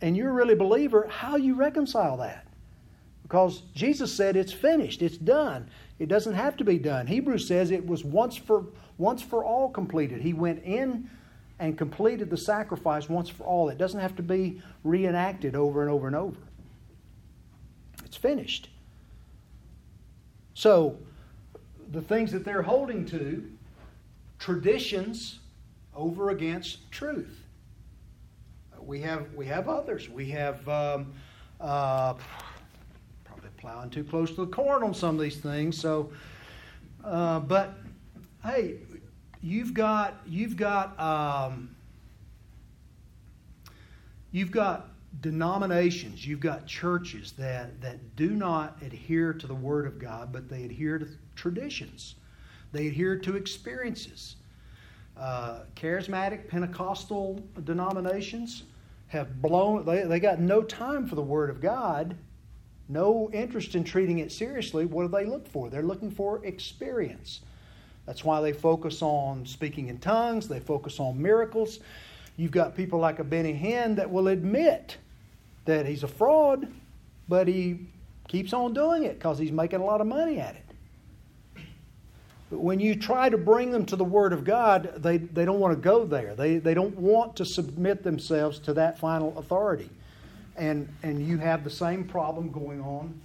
and 0.00 0.16
you're 0.16 0.32
really 0.32 0.52
a 0.52 0.56
believer, 0.56 1.06
how 1.08 1.36
you 1.36 1.54
reconcile 1.54 2.16
that? 2.18 2.46
Because 3.22 3.62
Jesus 3.74 4.14
said 4.14 4.36
it's 4.36 4.52
finished, 4.52 5.02
it's 5.02 5.16
done. 5.16 5.70
It 5.98 6.08
doesn't 6.08 6.34
have 6.34 6.56
to 6.58 6.64
be 6.64 6.78
done. 6.78 7.06
Hebrews 7.06 7.48
says 7.48 7.70
it 7.70 7.86
was 7.86 8.04
once 8.04 8.36
for 8.36 8.66
once 8.98 9.22
for 9.22 9.44
all 9.44 9.70
completed. 9.70 10.20
He 10.20 10.34
went 10.34 10.62
in 10.62 11.08
and 11.58 11.76
completed 11.78 12.30
the 12.30 12.36
sacrifice 12.36 13.08
once 13.08 13.28
for 13.28 13.44
all. 13.44 13.68
It 13.68 13.78
doesn't 13.78 14.00
have 14.00 14.16
to 14.16 14.22
be 14.22 14.60
reenacted 14.84 15.54
over 15.54 15.82
and 15.82 15.90
over 15.90 16.06
and 16.06 16.16
over. 16.16 16.36
It's 18.04 18.16
finished. 18.16 18.68
So, 20.54 20.98
the 21.92 22.02
things 22.02 22.32
that 22.32 22.44
they're 22.44 22.62
holding 22.62 23.06
to, 23.06 23.50
traditions 24.38 25.38
over 25.94 26.30
against 26.30 26.90
truth 26.90 27.46
we 28.86 29.00
have 29.00 29.32
we 29.34 29.46
have 29.46 29.68
others. 29.68 30.08
We 30.08 30.30
have 30.30 30.66
um, 30.68 31.12
uh, 31.60 32.14
probably 33.24 33.50
plowing 33.56 33.90
too 33.90 34.04
close 34.04 34.30
to 34.30 34.44
the 34.44 34.46
corn 34.46 34.82
on 34.82 34.94
some 34.94 35.16
of 35.16 35.20
these 35.20 35.38
things. 35.38 35.78
So, 35.78 36.10
uh, 37.04 37.40
but 37.40 37.74
hey, 38.44 38.76
you've 39.46 39.72
got 39.74 40.16
you've 40.26 40.56
got 40.56 40.98
um, 40.98 41.74
you've 44.32 44.50
got 44.50 44.88
denominations, 45.20 46.26
you've 46.26 46.40
got 46.40 46.66
churches 46.66 47.32
that 47.32 47.80
that 47.80 48.16
do 48.16 48.30
not 48.30 48.76
adhere 48.82 49.32
to 49.32 49.46
the 49.46 49.54
Word 49.54 49.86
of 49.86 49.98
God, 49.98 50.32
but 50.32 50.48
they 50.48 50.64
adhere 50.64 50.98
to 50.98 51.06
traditions. 51.36 52.16
They 52.72 52.88
adhere 52.88 53.16
to 53.20 53.36
experiences. 53.36 54.36
Uh, 55.16 55.60
charismatic 55.76 56.48
Pentecostal 56.48 57.42
denominations 57.64 58.64
have 59.06 59.40
blown, 59.40 59.84
they, 59.86 60.02
they 60.02 60.20
got 60.20 60.40
no 60.40 60.62
time 60.62 61.06
for 61.06 61.14
the 61.14 61.22
Word 61.22 61.48
of 61.48 61.60
God, 61.60 62.16
no 62.88 63.30
interest 63.32 63.74
in 63.76 63.84
treating 63.84 64.18
it 64.18 64.30
seriously. 64.30 64.84
What 64.84 65.04
do 65.04 65.08
they 65.08 65.24
look 65.24 65.48
for? 65.48 65.70
They're 65.70 65.82
looking 65.82 66.10
for 66.10 66.44
experience. 66.44 67.40
That's 68.06 68.24
why 68.24 68.40
they 68.40 68.52
focus 68.52 69.02
on 69.02 69.44
speaking 69.44 69.88
in 69.88 69.98
tongues, 69.98 70.48
they 70.48 70.60
focus 70.60 71.00
on 71.00 71.20
miracles. 71.20 71.80
You've 72.36 72.52
got 72.52 72.76
people 72.76 72.98
like 72.98 73.18
a 73.18 73.24
Benny 73.24 73.52
Hinn 73.52 73.96
that 73.96 74.10
will 74.10 74.28
admit 74.28 74.96
that 75.64 75.86
he's 75.86 76.02
a 76.02 76.08
fraud, 76.08 76.68
but 77.28 77.48
he 77.48 77.80
keeps 78.28 78.52
on 78.52 78.74
doing 78.74 79.04
it 79.04 79.18
because 79.18 79.38
he's 79.38 79.52
making 79.52 79.80
a 79.80 79.84
lot 79.84 80.00
of 80.00 80.06
money 80.06 80.38
at 80.38 80.54
it. 80.54 80.62
But 82.50 82.60
when 82.60 82.78
you 82.78 82.94
try 82.94 83.28
to 83.28 83.36
bring 83.36 83.72
them 83.72 83.84
to 83.86 83.96
the 83.96 84.04
Word 84.04 84.32
of 84.32 84.44
God, 84.44 84.92
they, 84.98 85.16
they 85.16 85.44
don't 85.44 85.58
want 85.58 85.74
to 85.74 85.80
go 85.80 86.04
there. 86.04 86.36
They, 86.36 86.58
they 86.58 86.74
don't 86.74 86.96
want 86.96 87.34
to 87.36 87.44
submit 87.44 88.04
themselves 88.04 88.60
to 88.60 88.74
that 88.74 88.98
final 88.98 89.36
authority. 89.36 89.90
And, 90.56 90.88
and 91.02 91.26
you 91.26 91.38
have 91.38 91.64
the 91.64 91.70
same 91.70 92.04
problem 92.04 92.52
going 92.52 92.80
on 92.80 93.20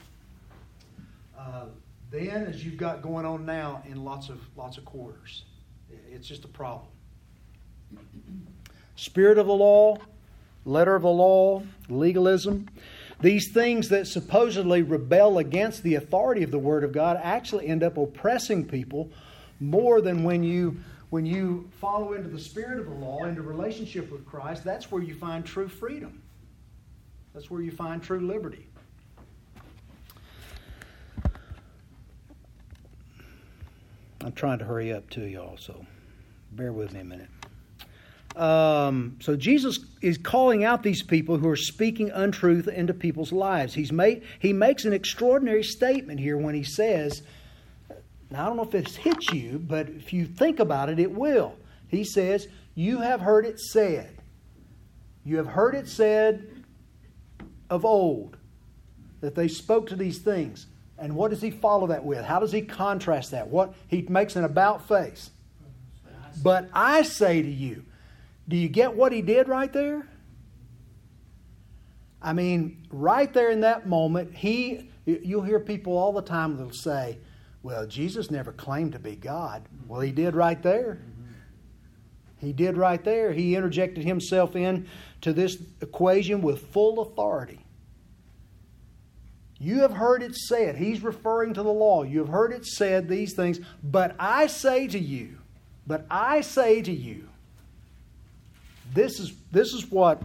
uh, 1.37 1.65
then 2.11 2.45
as 2.45 2.63
you've 2.63 2.77
got 2.77 3.01
going 3.01 3.25
on 3.25 3.45
now 3.45 3.81
in 3.87 4.03
lots 4.03 4.29
of, 4.29 4.39
lots 4.55 4.77
of 4.77 4.85
quarters. 4.85 5.45
It's 6.11 6.27
just 6.27 6.43
a 6.43 6.49
problem. 6.49 6.87
Spirit 8.95 9.37
of 9.37 9.47
the 9.47 9.53
law, 9.53 9.97
letter 10.65 10.95
of 10.95 11.01
the 11.01 11.09
law, 11.09 11.63
legalism. 11.89 12.67
These 13.21 13.51
things 13.51 13.89
that 13.89 14.07
supposedly 14.07 14.81
rebel 14.81 15.37
against 15.37 15.83
the 15.83 15.95
authority 15.95 16.43
of 16.43 16.51
the 16.51 16.59
Word 16.59 16.83
of 16.83 16.91
God 16.91 17.19
actually 17.21 17.67
end 17.67 17.81
up 17.81 17.97
oppressing 17.97 18.67
people 18.67 19.09
more 19.59 20.01
than 20.01 20.23
when 20.23 20.43
you 20.43 20.77
when 21.11 21.25
you 21.25 21.69
follow 21.81 22.13
into 22.13 22.29
the 22.29 22.39
spirit 22.39 22.79
of 22.79 22.85
the 22.85 22.95
law, 22.95 23.25
into 23.25 23.41
relationship 23.41 24.09
with 24.09 24.25
Christ, 24.25 24.63
that's 24.63 24.89
where 24.89 25.03
you 25.03 25.13
find 25.13 25.45
true 25.45 25.67
freedom. 25.67 26.21
That's 27.33 27.51
where 27.51 27.61
you 27.61 27.71
find 27.71 28.01
true 28.01 28.21
liberty. 28.21 28.65
I'm 34.23 34.33
trying 34.33 34.59
to 34.59 34.65
hurry 34.65 34.93
up 34.93 35.09
too, 35.09 35.25
y'all, 35.25 35.57
so 35.57 35.85
bear 36.51 36.71
with 36.71 36.93
me 36.93 36.99
a 36.99 37.03
minute. 37.03 37.29
Um, 38.35 39.17
so 39.19 39.35
Jesus 39.35 39.79
is 40.01 40.17
calling 40.17 40.63
out 40.63 40.83
these 40.83 41.03
people 41.03 41.37
who 41.37 41.49
are 41.49 41.57
speaking 41.57 42.11
untruth 42.11 42.67
into 42.67 42.93
people's 42.93 43.31
lives. 43.31 43.73
He's 43.73 43.91
made, 43.91 44.23
he 44.39 44.53
makes 44.53 44.85
an 44.85 44.93
extraordinary 44.93 45.63
statement 45.63 46.19
here 46.19 46.37
when 46.37 46.55
he 46.55 46.63
says, 46.63 47.23
now 48.31 48.45
I 48.45 48.47
don't 48.47 48.55
know 48.55 48.63
if 48.63 48.71
this 48.71 48.95
hits 48.95 49.31
you, 49.33 49.59
but 49.59 49.89
if 49.89 50.13
you 50.13 50.25
think 50.25 50.59
about 50.59 50.89
it, 50.89 50.99
it 50.99 51.11
will. 51.11 51.55
He 51.89 52.05
says, 52.05 52.47
You 52.73 53.01
have 53.01 53.19
heard 53.19 53.45
it 53.45 53.59
said. 53.59 54.17
You 55.25 55.37
have 55.37 55.47
heard 55.47 55.75
it 55.75 55.89
said 55.89 56.63
of 57.69 57.83
old 57.83 58.37
that 59.19 59.35
they 59.35 59.49
spoke 59.49 59.87
to 59.89 59.95
these 59.95 60.19
things. 60.19 60.67
And 61.01 61.15
what 61.15 61.31
does 61.31 61.41
he 61.41 61.49
follow 61.49 61.87
that 61.87 62.05
with? 62.05 62.23
How 62.23 62.39
does 62.39 62.51
he 62.51 62.61
contrast 62.61 63.31
that? 63.31 63.47
What 63.47 63.73
he 63.87 64.03
makes 64.03 64.35
an 64.35 64.43
about 64.43 64.87
face. 64.87 65.31
But 66.43 66.69
I 66.73 67.01
say 67.01 67.41
to 67.41 67.49
you, 67.49 67.83
do 68.47 68.55
you 68.55 68.69
get 68.69 68.93
what 68.95 69.11
he 69.11 69.23
did 69.23 69.47
right 69.47 69.73
there? 69.73 70.07
I 72.21 72.33
mean, 72.33 72.85
right 72.91 73.33
there 73.33 73.49
in 73.49 73.61
that 73.61 73.87
moment, 73.87 74.35
he 74.35 74.91
you'll 75.05 75.41
hear 75.41 75.59
people 75.59 75.97
all 75.97 76.13
the 76.13 76.21
time 76.21 76.55
that'll 76.55 76.71
say, 76.71 77.17
Well, 77.63 77.87
Jesus 77.87 78.29
never 78.29 78.51
claimed 78.51 78.91
to 78.91 78.99
be 78.99 79.15
God. 79.15 79.63
Well, 79.87 80.01
he 80.01 80.11
did 80.11 80.35
right 80.35 80.61
there. 80.61 80.99
He 82.37 82.53
did 82.53 82.77
right 82.77 83.03
there. 83.03 83.33
He 83.33 83.55
interjected 83.55 84.03
himself 84.03 84.55
in 84.55 84.87
to 85.21 85.33
this 85.33 85.57
equation 85.81 86.41
with 86.41 86.67
full 86.71 86.99
authority. 86.99 87.59
You 89.61 89.81
have 89.81 89.93
heard 89.93 90.23
it 90.23 90.35
said, 90.35 90.75
he's 90.75 91.03
referring 91.03 91.53
to 91.53 91.61
the 91.61 91.71
law. 91.71 92.01
You 92.01 92.19
have 92.19 92.29
heard 92.29 92.51
it 92.51 92.65
said 92.65 93.07
these 93.07 93.33
things, 93.33 93.59
but 93.83 94.15
I 94.17 94.47
say 94.47 94.87
to 94.87 94.97
you, 94.97 95.37
but 95.85 96.03
I 96.09 96.41
say 96.41 96.81
to 96.81 96.91
you, 96.91 97.29
this 98.95 99.19
is, 99.19 99.33
this 99.51 99.73
is 99.73 99.91
what 99.91 100.19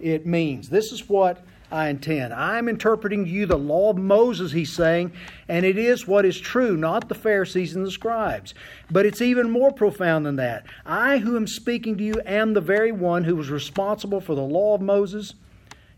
it 0.00 0.26
means. 0.26 0.68
This 0.68 0.90
is 0.90 1.08
what 1.08 1.44
I 1.70 1.86
intend. 1.86 2.34
I'm 2.34 2.68
interpreting 2.68 3.24
to 3.24 3.30
you 3.30 3.46
the 3.46 3.56
law 3.56 3.90
of 3.90 3.96
Moses, 3.96 4.50
he's 4.50 4.72
saying, 4.72 5.12
and 5.48 5.64
it 5.64 5.78
is 5.78 6.08
what 6.08 6.24
is 6.24 6.40
true, 6.40 6.76
not 6.76 7.08
the 7.08 7.14
Pharisees 7.14 7.76
and 7.76 7.86
the 7.86 7.92
scribes. 7.92 8.54
But 8.90 9.06
it's 9.06 9.22
even 9.22 9.50
more 9.50 9.72
profound 9.72 10.26
than 10.26 10.34
that. 10.36 10.66
I, 10.84 11.18
who 11.18 11.36
am 11.36 11.46
speaking 11.46 11.96
to 11.98 12.02
you, 12.02 12.20
am 12.26 12.54
the 12.54 12.60
very 12.60 12.90
one 12.90 13.22
who 13.22 13.36
was 13.36 13.50
responsible 13.50 14.20
for 14.20 14.34
the 14.34 14.42
law 14.42 14.74
of 14.74 14.80
Moses. 14.80 15.34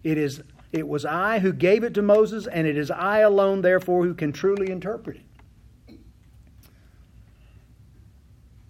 It 0.04 0.18
is 0.18 0.42
it 0.72 0.88
was 0.88 1.04
I 1.04 1.38
who 1.38 1.52
gave 1.52 1.84
it 1.84 1.94
to 1.94 2.02
Moses, 2.02 2.46
and 2.46 2.66
it 2.66 2.78
is 2.78 2.90
I 2.90 3.18
alone, 3.18 3.60
therefore, 3.60 4.04
who 4.04 4.14
can 4.14 4.32
truly 4.32 4.70
interpret 4.70 5.18
it. 5.18 5.22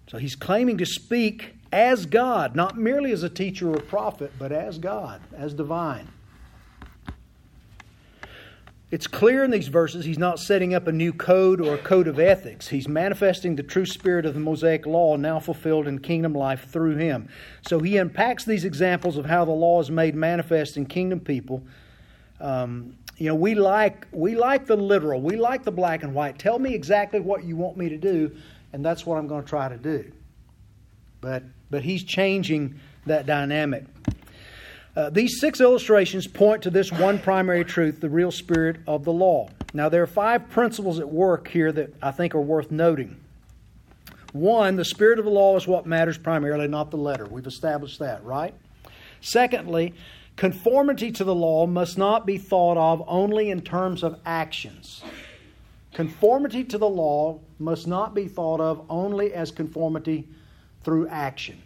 So 0.07 0.17
he's 0.19 0.35
claiming 0.35 0.77
to 0.77 0.85
speak 0.85 1.55
as 1.71 2.05
God, 2.05 2.55
not 2.55 2.77
merely 2.77 3.11
as 3.11 3.23
a 3.23 3.29
teacher 3.29 3.73
or 3.73 3.79
prophet, 3.79 4.31
but 4.37 4.51
as 4.51 4.77
God, 4.77 5.21
as 5.35 5.55
divine. 5.55 6.07
It's 8.91 9.07
clear 9.07 9.43
in 9.43 9.49
these 9.49 9.69
verses 9.69 10.05
he's 10.05 10.19
not 10.19 10.37
setting 10.37 10.75
up 10.75 10.85
a 10.85 10.91
new 10.91 11.13
code 11.13 11.59
or 11.59 11.73
a 11.73 11.79
code 11.79 12.07
of 12.07 12.19
ethics. 12.19 12.67
He's 12.67 12.87
manifesting 12.87 13.55
the 13.55 13.63
true 13.63 13.87
spirit 13.87 14.23
of 14.27 14.35
the 14.35 14.39
Mosaic 14.39 14.85
law 14.85 15.15
now 15.15 15.39
fulfilled 15.39 15.87
in 15.87 15.97
kingdom 15.97 16.35
life 16.35 16.69
through 16.69 16.97
him. 16.97 17.27
So 17.67 17.79
he 17.79 17.97
unpacks 17.97 18.45
these 18.45 18.65
examples 18.65 19.17
of 19.17 19.25
how 19.25 19.45
the 19.45 19.51
law 19.51 19.81
is 19.81 19.89
made 19.89 20.13
manifest 20.13 20.77
in 20.77 20.85
kingdom 20.85 21.21
people. 21.21 21.63
Um, 22.43 22.97
you 23.17 23.27
know, 23.27 23.35
we 23.35 23.55
like 23.55 24.05
we 24.11 24.35
like 24.35 24.65
the 24.67 24.75
literal, 24.75 25.21
we 25.21 25.37
like 25.37 25.63
the 25.63 25.71
black 25.71 26.03
and 26.03 26.13
white. 26.13 26.37
Tell 26.37 26.59
me 26.59 26.75
exactly 26.75 27.19
what 27.19 27.43
you 27.45 27.55
want 27.55 27.77
me 27.77 27.89
to 27.89 27.97
do, 27.97 28.35
and 28.73 28.83
that's 28.83 29.05
what 29.05 29.17
I'm 29.17 29.27
going 29.27 29.43
to 29.43 29.49
try 29.49 29.69
to 29.69 29.77
do. 29.77 30.11
But 31.21 31.43
but 31.71 31.83
he's 31.83 32.03
changing 32.03 32.79
that 33.05 33.25
dynamic. 33.25 33.85
Uh, 34.95 35.09
these 35.09 35.39
six 35.39 35.59
illustrations 35.59 36.27
point 36.27 36.61
to 36.63 36.69
this 36.69 36.91
one 36.91 37.17
primary 37.17 37.63
truth 37.63 38.01
the 38.01 38.09
real 38.09 38.31
spirit 38.31 38.77
of 38.87 39.05
the 39.05 39.13
law. 39.13 39.47
Now, 39.73 39.89
there 39.89 40.03
are 40.03 40.07
five 40.07 40.49
principles 40.49 40.99
at 40.99 41.09
work 41.09 41.47
here 41.47 41.71
that 41.71 41.95
I 42.01 42.11
think 42.11 42.35
are 42.35 42.41
worth 42.41 42.69
noting. 42.69 43.19
One, 44.33 44.75
the 44.75 44.85
spirit 44.85 45.17
of 45.17 45.25
the 45.25 45.31
law 45.31 45.55
is 45.55 45.67
what 45.67 45.85
matters 45.85 46.17
primarily, 46.17 46.67
not 46.67 46.91
the 46.91 46.97
letter. 46.97 47.25
We've 47.25 47.47
established 47.47 47.99
that, 47.99 48.23
right? 48.23 48.53
Secondly, 49.21 49.93
conformity 50.35 51.11
to 51.11 51.23
the 51.23 51.35
law 51.35 51.65
must 51.65 51.97
not 51.97 52.25
be 52.25 52.37
thought 52.37 52.77
of 52.77 53.03
only 53.07 53.49
in 53.49 53.61
terms 53.61 54.03
of 54.03 54.19
actions. 54.25 55.03
Conformity 55.93 56.63
to 56.63 56.77
the 56.77 56.89
law 56.89 57.39
must 57.59 57.87
not 57.87 58.13
be 58.13 58.27
thought 58.27 58.59
of 58.59 58.85
only 58.89 59.33
as 59.33 59.51
conformity 59.51 60.27
through 60.83 61.07
action. 61.07 61.61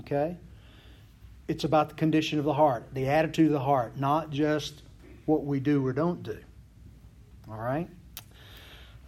Okay? 0.00 0.36
It's 1.48 1.64
about 1.64 1.88
the 1.88 1.94
condition 1.94 2.38
of 2.38 2.44
the 2.44 2.52
heart, 2.52 2.86
the 2.92 3.08
attitude 3.08 3.46
of 3.46 3.52
the 3.52 3.60
heart, 3.60 3.96
not 3.96 4.30
just 4.30 4.82
what 5.24 5.44
we 5.44 5.60
do 5.60 5.84
or 5.86 5.92
don't 5.94 6.22
do. 6.22 6.38
All 7.50 7.56
right? 7.56 7.88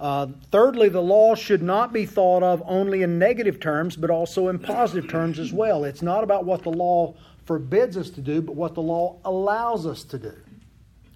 Uh, 0.01 0.29
thirdly, 0.51 0.89
the 0.89 1.03
law 1.03 1.35
should 1.35 1.63
not 1.63 1.93
be 1.93 2.07
thought 2.07 2.43
of 2.43 2.63
only 2.65 3.03
in 3.03 3.19
negative 3.19 3.61
terms, 3.61 3.97
but 3.97 4.09
also 4.09 4.49
in 4.49 4.59
positive 4.59 5.11
terms 5.11 5.39
as 5.39 5.53
well. 5.53 5.85
It's 5.85 6.01
not 6.01 6.25
about 6.25 6.47
what 6.47 6.63
the 6.63 6.71
law 6.71 7.15
forbids 7.51 7.97
us 7.97 8.11
to 8.11 8.21
do, 8.21 8.41
but 8.41 8.55
what 8.55 8.77
the 8.77 8.81
law 8.81 9.17
allows 9.25 9.85
us 9.85 10.05
to 10.05 10.17
do, 10.17 10.37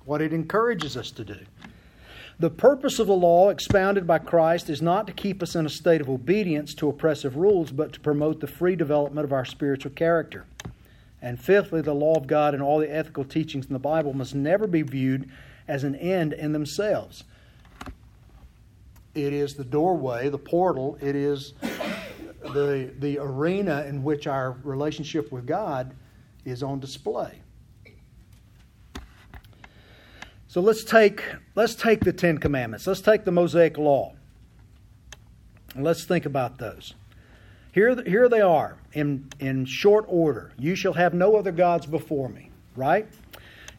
what 0.04 0.20
it 0.20 0.32
encourages 0.32 0.96
us 0.96 1.12
to 1.12 1.24
do. 1.24 1.38
The 2.40 2.50
purpose 2.50 2.98
of 2.98 3.06
the 3.06 3.14
law 3.14 3.50
expounded 3.50 4.04
by 4.04 4.18
Christ 4.18 4.68
is 4.68 4.82
not 4.82 5.06
to 5.06 5.12
keep 5.12 5.44
us 5.44 5.54
in 5.54 5.64
a 5.64 5.68
state 5.68 6.00
of 6.00 6.10
obedience 6.10 6.74
to 6.74 6.88
oppressive 6.88 7.36
rules, 7.36 7.70
but 7.70 7.92
to 7.92 8.00
promote 8.00 8.40
the 8.40 8.48
free 8.48 8.74
development 8.74 9.24
of 9.24 9.32
our 9.32 9.44
spiritual 9.44 9.92
character. 9.92 10.44
And 11.22 11.40
fifthly, 11.40 11.82
the 11.82 11.94
law 11.94 12.16
of 12.16 12.26
God 12.26 12.52
and 12.52 12.60
all 12.60 12.80
the 12.80 12.92
ethical 12.92 13.22
teachings 13.22 13.66
in 13.66 13.72
the 13.72 13.78
Bible 13.78 14.12
must 14.12 14.34
never 14.34 14.66
be 14.66 14.82
viewed 14.82 15.30
as 15.68 15.84
an 15.84 15.94
end 15.94 16.32
in 16.32 16.50
themselves. 16.50 17.22
It 19.14 19.32
is 19.32 19.54
the 19.54 19.62
doorway, 19.62 20.30
the 20.30 20.38
portal, 20.38 20.98
it 21.00 21.14
is 21.14 21.54
the, 21.62 22.92
the 22.98 23.18
arena 23.20 23.84
in 23.86 24.02
which 24.02 24.26
our 24.26 24.56
relationship 24.64 25.30
with 25.30 25.46
God 25.46 25.94
is 26.44 26.62
on 26.62 26.80
display. 26.80 27.40
So 30.46 30.60
let's 30.60 30.84
take, 30.84 31.24
let's 31.56 31.74
take 31.74 32.00
the 32.00 32.12
Ten 32.12 32.38
Commandments. 32.38 32.86
Let's 32.86 33.00
take 33.00 33.24
the 33.24 33.32
Mosaic 33.32 33.76
Law. 33.76 34.14
Let's 35.74 36.04
think 36.04 36.26
about 36.26 36.58
those. 36.58 36.94
Here, 37.72 38.00
here 38.04 38.28
they 38.28 38.40
are 38.40 38.76
in, 38.92 39.28
in 39.40 39.64
short 39.64 40.04
order. 40.06 40.52
You 40.56 40.76
shall 40.76 40.92
have 40.92 41.12
no 41.12 41.34
other 41.34 41.50
gods 41.50 41.86
before 41.86 42.28
me, 42.28 42.50
right? 42.76 43.08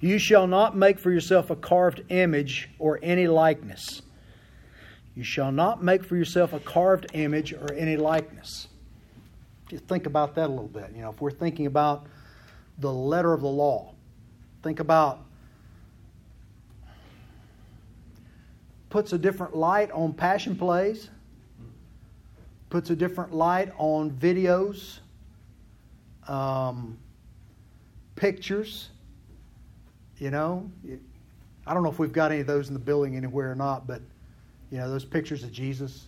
You 0.01 0.19
shall 0.19 0.47
not 0.47 0.75
make 0.75 0.99
for 0.99 1.11
yourself 1.11 1.49
a 1.49 1.55
carved 1.55 2.03
image 2.09 2.69
or 2.77 2.99
any 3.01 3.27
likeness. 3.27 4.01
You 5.15 5.23
shall 5.23 5.53
not 5.53 5.81
make 5.81 6.03
for 6.03 6.17
yourself 6.17 6.51
a 6.51 6.59
carved 6.59 7.07
image 7.13 7.53
or 7.53 7.73
any 7.73 7.95
likeness. 7.95 8.67
Just 9.69 9.85
think 9.85 10.05
about 10.05 10.35
that 10.35 10.47
a 10.47 10.51
little 10.51 10.67
bit. 10.67 10.91
You 10.93 11.03
know, 11.03 11.11
if 11.11 11.21
we're 11.21 11.31
thinking 11.31 11.65
about 11.65 12.05
the 12.79 12.91
letter 12.91 13.33
of 13.33 13.41
the 13.41 13.47
law, 13.47 13.93
think 14.63 14.79
about 14.79 15.21
puts 18.89 19.13
a 19.13 19.17
different 19.17 19.55
light 19.55 19.91
on 19.91 20.13
passion 20.13 20.55
plays 20.55 21.09
puts 22.75 22.89
a 22.89 22.95
different 22.95 23.33
light 23.33 23.71
on 23.77 24.11
videos, 24.11 24.99
um, 26.27 26.97
pictures. 28.17 28.89
You 30.17 30.29
know, 30.29 30.69
I 31.65 31.73
don't 31.73 31.83
know 31.83 31.89
if 31.89 31.99
we've 31.99 32.11
got 32.11 32.33
any 32.33 32.41
of 32.41 32.47
those 32.47 32.67
in 32.67 32.73
the 32.73 32.79
building 32.81 33.15
anywhere 33.15 33.49
or 33.49 33.55
not, 33.55 33.87
but 33.87 34.01
you 34.71 34.77
know, 34.77 34.89
those 34.89 35.05
pictures 35.05 35.43
of 35.43 35.53
Jesus. 35.53 36.07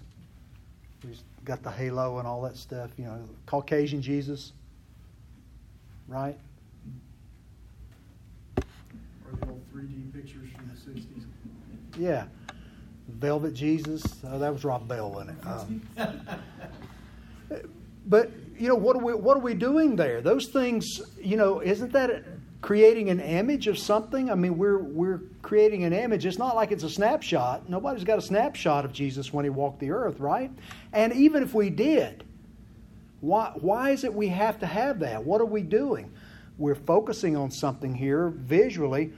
He's 1.08 1.24
got 1.46 1.64
the 1.64 1.72
halo 1.72 2.20
and 2.20 2.28
all 2.28 2.42
that 2.42 2.58
stuff. 2.58 2.92
You 2.98 3.06
know, 3.06 3.20
Caucasian 3.46 4.02
Jesus, 4.02 4.52
right? 6.10 6.38
Or 8.58 9.38
the 9.40 9.48
old 9.48 9.62
3D 9.78 10.12
pictures 10.12 10.50
from 10.56 10.72
the 10.74 11.00
60s. 11.00 11.26
Yeah. 11.98 12.26
Velvet 13.08 13.54
Jesus. 13.54 14.04
Oh, 14.26 14.40
that 14.40 14.52
was 14.52 14.66
Rob 14.66 14.88
Bell, 14.88 15.12
wasn't 15.12 15.38
it? 15.38 15.48
Um, 15.48 15.82
but 18.08 18.32
you 18.58 18.68
know 18.68 18.76
what 18.76 18.96
are 18.96 19.04
we 19.04 19.14
what 19.14 19.38
are 19.38 19.42
we 19.42 19.54
doing 19.54 19.96
there? 19.96 20.22
Those 20.22 20.48
things, 20.48 21.02
you 21.22 21.38
know, 21.38 21.62
isn't 21.62 21.92
that 21.94 22.24
creating 22.62 23.10
an 23.10 23.20
image 23.20 23.68
of 23.68 23.78
something? 23.78 24.32
I 24.32 24.36
mean, 24.36 24.58
we're 24.58 24.80
we're 24.80 25.22
creating 25.42 25.84
an 25.84 25.94
image. 25.94 26.26
It's 26.26 26.40
not 26.40 26.56
like 26.56 26.72
it's 26.72 26.84
a 26.84 26.90
snapshot. 26.90 27.70
Nobody's 27.70 28.04
got 28.04 28.18
a 28.18 28.22
snapshot 28.22 28.84
of 28.84 28.92
Jesus 28.92 29.32
when 29.32 29.46
he 29.46 29.50
walked 29.50 29.80
the 29.80 29.92
earth, 29.92 30.20
right? 30.20 30.52
And 30.92 31.14
even 31.14 31.44
if 31.44 31.54
we 31.54 31.70
did, 31.70 32.24
why 33.22 33.52
why 33.56 33.92
is 33.92 34.04
it 34.04 34.14
we 34.14 34.28
have 34.30 34.60
to 34.60 34.66
have 34.66 35.00
that? 35.00 35.24
What 35.24 35.40
are 35.40 35.46
we 35.46 35.62
doing? 35.62 36.12
We're 36.58 36.76
focusing 36.76 37.38
on 37.38 37.52
something 37.52 37.94
here 37.94 38.30
visually 38.30 39.14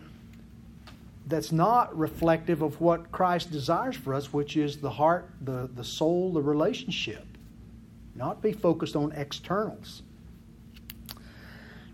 that's 1.29 1.51
not 1.51 1.95
reflective 1.95 2.63
of 2.63 2.81
what 2.81 3.11
Christ 3.11 3.51
desires 3.51 3.95
for 3.95 4.15
us, 4.15 4.33
which 4.33 4.57
is 4.57 4.77
the 4.77 4.89
heart, 4.89 5.29
the, 5.41 5.69
the 5.75 5.83
soul, 5.83 6.33
the 6.33 6.41
relationship. 6.41 7.23
Not 8.15 8.41
be 8.41 8.51
focused 8.51 8.95
on 8.95 9.11
externals. 9.11 10.01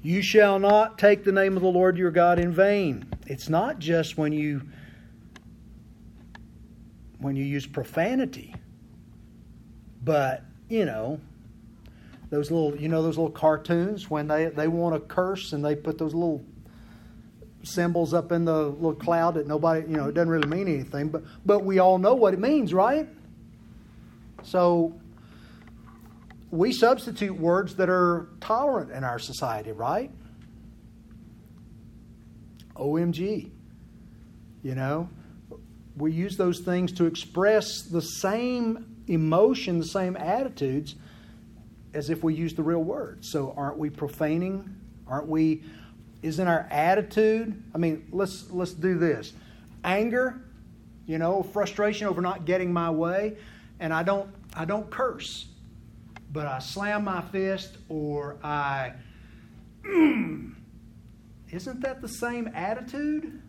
You 0.01 0.21
shall 0.21 0.57
not 0.57 0.97
take 0.97 1.25
the 1.25 1.33
name 1.33 1.57
of 1.57 1.63
the 1.63 1.69
Lord 1.69 1.97
your 1.97 2.11
God 2.11 2.39
in 2.39 2.53
vain. 2.53 3.05
It's 3.27 3.49
not 3.49 3.77
just 3.77 4.17
when 4.17 4.31
you 4.31 4.61
when 7.19 7.35
you 7.35 7.43
use 7.43 7.65
profanity, 7.65 8.55
but 10.03 10.43
you 10.69 10.85
know, 10.85 11.19
those 12.29 12.51
little 12.51 12.75
you 12.77 12.87
know 12.87 13.01
those 13.01 13.17
little 13.17 13.31
cartoons 13.31 14.09
when 14.09 14.27
they, 14.27 14.45
they 14.45 14.67
want 14.67 14.95
to 14.95 14.99
curse 15.01 15.53
and 15.53 15.65
they 15.65 15.75
put 15.75 15.97
those 15.97 16.13
little 16.13 16.43
symbols 17.65 18.13
up 18.13 18.31
in 18.31 18.45
the 18.45 18.63
little 18.69 18.95
cloud 18.95 19.35
that 19.35 19.47
nobody, 19.47 19.81
you 19.81 19.97
know, 19.97 20.07
it 20.07 20.13
doesn't 20.13 20.29
really 20.29 20.47
mean 20.47 20.67
anything, 20.67 21.09
but 21.09 21.23
but 21.45 21.63
we 21.63 21.79
all 21.79 21.97
know 21.97 22.15
what 22.15 22.33
it 22.33 22.39
means, 22.39 22.73
right? 22.73 23.07
So 24.43 24.99
we 26.51 26.71
substitute 26.71 27.37
words 27.37 27.75
that 27.75 27.89
are 27.89 28.29
tolerant 28.39 28.91
in 28.91 29.03
our 29.03 29.19
society, 29.19 29.71
right? 29.71 30.11
OMG. 32.75 33.51
You 34.63 34.75
know, 34.75 35.09
we 35.97 36.11
use 36.11 36.37
those 36.37 36.59
things 36.59 36.91
to 36.93 37.05
express 37.05 37.83
the 37.83 38.01
same 38.01 39.03
emotion, 39.07 39.79
the 39.79 39.85
same 39.85 40.15
attitudes 40.17 40.95
as 41.93 42.09
if 42.09 42.23
we 42.23 42.33
use 42.33 42.53
the 42.53 42.63
real 42.63 42.83
words. 42.83 43.31
So 43.31 43.53
aren't 43.55 43.77
we 43.77 43.89
profaning? 43.89 44.75
Aren't 45.07 45.27
we 45.27 45.63
isn't 46.25 46.47
our 46.47 46.67
attitude? 46.71 47.61
I 47.73 47.77
mean, 47.77 48.07
let's 48.11 48.49
let's 48.49 48.73
do 48.73 48.97
this. 48.97 49.33
anger, 49.83 50.41
you 51.05 51.19
know, 51.19 51.43
frustration 51.43 52.07
over 52.07 52.19
not 52.19 52.45
getting 52.45 52.73
my 52.73 52.89
way, 52.89 53.37
and 53.79 53.93
I 53.93 54.01
don't 54.01 54.29
I 54.55 54.65
don't 54.65 54.89
curse, 54.89 55.47
but 56.33 56.47
I 56.47 56.59
slam 56.59 57.03
my 57.03 57.21
fist 57.21 57.77
or 57.89 58.37
I. 58.43 58.93
Isn't 59.85 61.81
that 61.81 62.01
the 62.01 62.09
same 62.09 62.49
attitude 62.55 63.39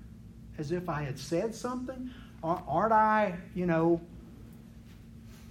as 0.58 0.70
if 0.70 0.88
I 0.88 1.02
had 1.02 1.18
said 1.18 1.54
something? 1.54 2.10
Aren't 2.42 2.92
I, 2.92 3.34
you 3.54 3.64
know, 3.66 4.00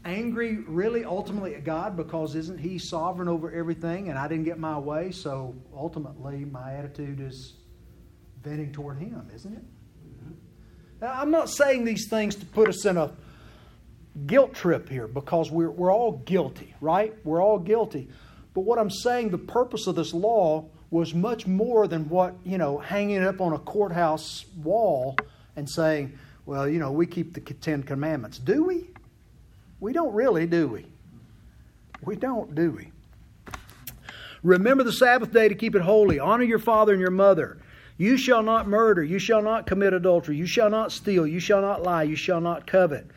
angry 0.06 0.60
really 0.68 1.04
ultimately 1.04 1.56
at 1.56 1.64
God 1.64 1.98
because 1.98 2.36
isn't 2.36 2.60
He 2.60 2.78
sovereign 2.78 3.28
over 3.28 3.52
everything 3.52 4.10
and 4.10 4.18
I 4.18 4.28
didn't 4.28 4.46
get 4.46 4.60
my 4.60 4.78
way? 4.78 5.12
So 5.12 5.56
ultimately, 5.76 6.46
my 6.46 6.76
attitude 6.76 7.20
is 7.20 7.56
venting 8.44 8.72
toward 8.72 9.00
Him, 9.00 9.30
isn't 9.34 9.54
it? 9.54 9.64
Now, 11.02 11.14
I'm 11.14 11.32
not 11.32 11.50
saying 11.50 11.84
these 11.84 12.08
things 12.10 12.36
to 12.36 12.46
put 12.46 12.70
us 12.70 12.86
in 12.86 12.96
a 12.96 13.12
guilt 14.26 14.54
trip 14.54 14.88
here 14.88 15.08
because 15.08 15.52
we're, 15.52 15.70
we're 15.70 15.94
all 15.94 16.14
guilty, 16.26 16.74
right? 16.80 17.14
We're 17.26 17.44
all 17.44 17.60
guilty. 17.60 18.08
But 18.54 18.62
what 18.62 18.80
I'm 18.80 18.90
saying, 18.90 19.32
the 19.32 19.38
purpose 19.38 19.88
of 19.88 19.96
this 19.96 20.14
law 20.14 20.70
was 20.90 21.14
much 21.14 21.46
more 21.46 21.88
than 21.88 22.08
what, 22.08 22.36
you 22.46 22.58
know, 22.58 22.78
hanging 22.78 23.18
it 23.18 23.24
up 23.24 23.42
on 23.42 23.52
a 23.52 23.60
courthouse 23.60 24.46
wall 24.56 25.18
and 25.58 25.70
saying, 25.70 26.18
well, 26.46 26.70
you 26.70 26.80
know, 26.80 26.92
we 26.92 27.06
keep 27.06 27.34
the 27.34 27.42
Ten 27.42 27.84
Commandments. 27.84 28.40
Do 28.40 28.64
we? 28.64 28.88
We 29.80 29.94
don't 29.94 30.14
really, 30.14 30.46
do 30.46 30.68
we? 30.68 30.86
We 32.02 32.16
don't, 32.16 32.56
do 32.56 32.72
we? 32.72 32.92
Remember 34.44 34.84
the 34.84 34.94
Sabbath 34.94 35.32
day 35.32 35.48
to 35.48 35.56
keep 35.56 35.76
it 35.76 35.82
holy. 35.82 36.20
Honor 36.20 36.44
your 36.44 36.60
father 36.60 36.94
and 36.94 37.02
your 37.02 37.12
mother. 37.12 37.58
You 37.98 38.18
shall 38.18 38.44
not 38.44 38.68
murder. 38.68 39.04
You 39.04 39.20
shall 39.20 39.42
not 39.42 39.66
commit 39.66 39.94
adultery. 39.94 40.38
You 40.38 40.46
shall 40.46 40.70
not 40.70 40.92
steal. 40.92 41.26
You 41.26 41.40
shall 41.40 41.62
not 41.62 41.82
lie. 41.82 42.04
You 42.04 42.16
shall 42.16 42.42
not 42.42 42.68
covet. 42.68 43.08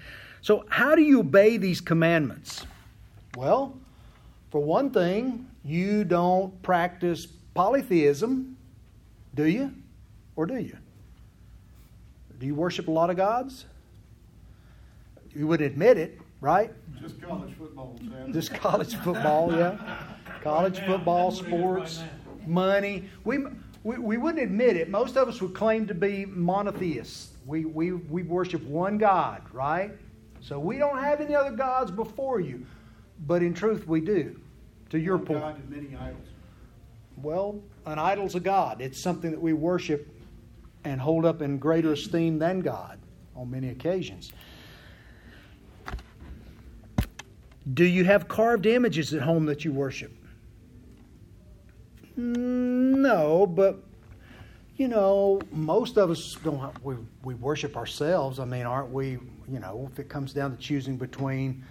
So, 0.41 0.65
how 0.69 0.95
do 0.95 1.03
you 1.03 1.21
obey 1.21 1.57
these 1.57 1.81
commandments? 1.81 2.65
Well, 3.37 3.77
for 4.51 4.61
one 4.61 4.91
thing, 4.91 5.47
you 5.65 6.05
don't 6.05 6.63
practice 6.63 7.27
polytheism, 7.55 8.57
do 9.35 9.45
you? 9.47 9.75
Or 10.37 10.47
do 10.47 10.57
you? 10.57 10.77
Do 12.39 12.47
you 12.47 12.55
worship 12.55 12.89
a 12.89 12.91
lot 12.91 13.11
of 13.11 13.17
gods? 13.17 13.67
You 15.35 15.47
would 15.49 15.61
admit 15.61 15.99
it, 15.99 16.19
right? 16.41 16.73
Just 17.01 17.21
college 17.21 17.55
football. 17.55 17.99
Just 18.31 18.55
college 18.55 18.95
football, 18.97 19.53
yeah. 19.53 19.77
College 20.43 20.79
football, 20.81 21.33
sports, 21.33 22.01
money. 22.47 23.11
We, 23.25 23.39
we, 23.83 23.99
we 23.99 24.17
wouldn't 24.17 24.43
admit 24.43 24.77
it. 24.77 24.89
Most 24.89 25.17
of 25.17 25.29
us 25.29 25.41
would 25.41 25.53
claim 25.53 25.87
to 25.89 25.95
be 25.95 26.27
monotheists. 26.27 27.31
We, 27.45 27.65
we, 27.65 27.93
we 27.93 28.23
worship 28.23 28.63
one 28.63 28.99
God, 28.99 29.43
right? 29.53 29.91
So 30.41 30.59
we 30.61 30.79
don't 30.79 30.99
have 30.99 31.21
any 31.21 31.35
other 31.35 31.51
gods 31.51 31.91
before 31.91 32.39
you. 32.39 32.65
But 33.27 33.43
in 33.43 33.53
truth, 33.53 33.89
we 33.89 34.01
do, 34.01 34.41
to 34.91 34.99
your 34.99 35.17
One 35.17 35.27
point. 35.27 35.41
God 35.41 35.57
and 35.57 35.71
many 35.71 35.97
idols. 35.97 36.29
Well, 37.17 37.61
an 37.85 37.99
idol's 37.99 38.37
a 38.37 38.41
God. 38.41 38.81
It's 38.81 39.03
something 39.03 39.33
that 39.33 39.41
we 39.41 39.53
worship 39.53 40.09
and 40.85 41.01
hold 41.01 41.25
up 41.25 41.43
in 41.43 41.59
greater 41.59 41.93
esteem 41.93 42.39
than 42.39 42.61
God 42.61 42.99
on 43.35 43.51
many 43.51 43.71
occasions. 43.71 44.33
Do 47.75 47.85
you 47.85 48.05
have 48.05 48.29
carved 48.29 48.67
images 48.67 49.13
at 49.15 49.23
home 49.23 49.47
that 49.47 49.65
you 49.65 49.73
worship? 49.73 50.13
Mm, 52.19 52.97
no, 52.99 53.47
but 53.47 53.83
you 54.77 54.89
know, 54.89 55.41
most 55.51 55.99
of 55.99 56.11
us 56.11 56.37
don't. 56.43 56.85
We 56.85 56.97
we 57.23 57.35
worship 57.35 57.77
ourselves. 57.77 58.39
I 58.39 58.45
mean, 58.45 58.65
aren't 58.65 58.91
we? 58.91 59.19
You 59.51 59.61
know, 59.61 59.89
if 59.93 59.99
it 59.99 60.09
comes 60.09 60.33
down 60.33 60.53
to 60.53 60.57
choosing 60.57 60.97
between 60.97 61.65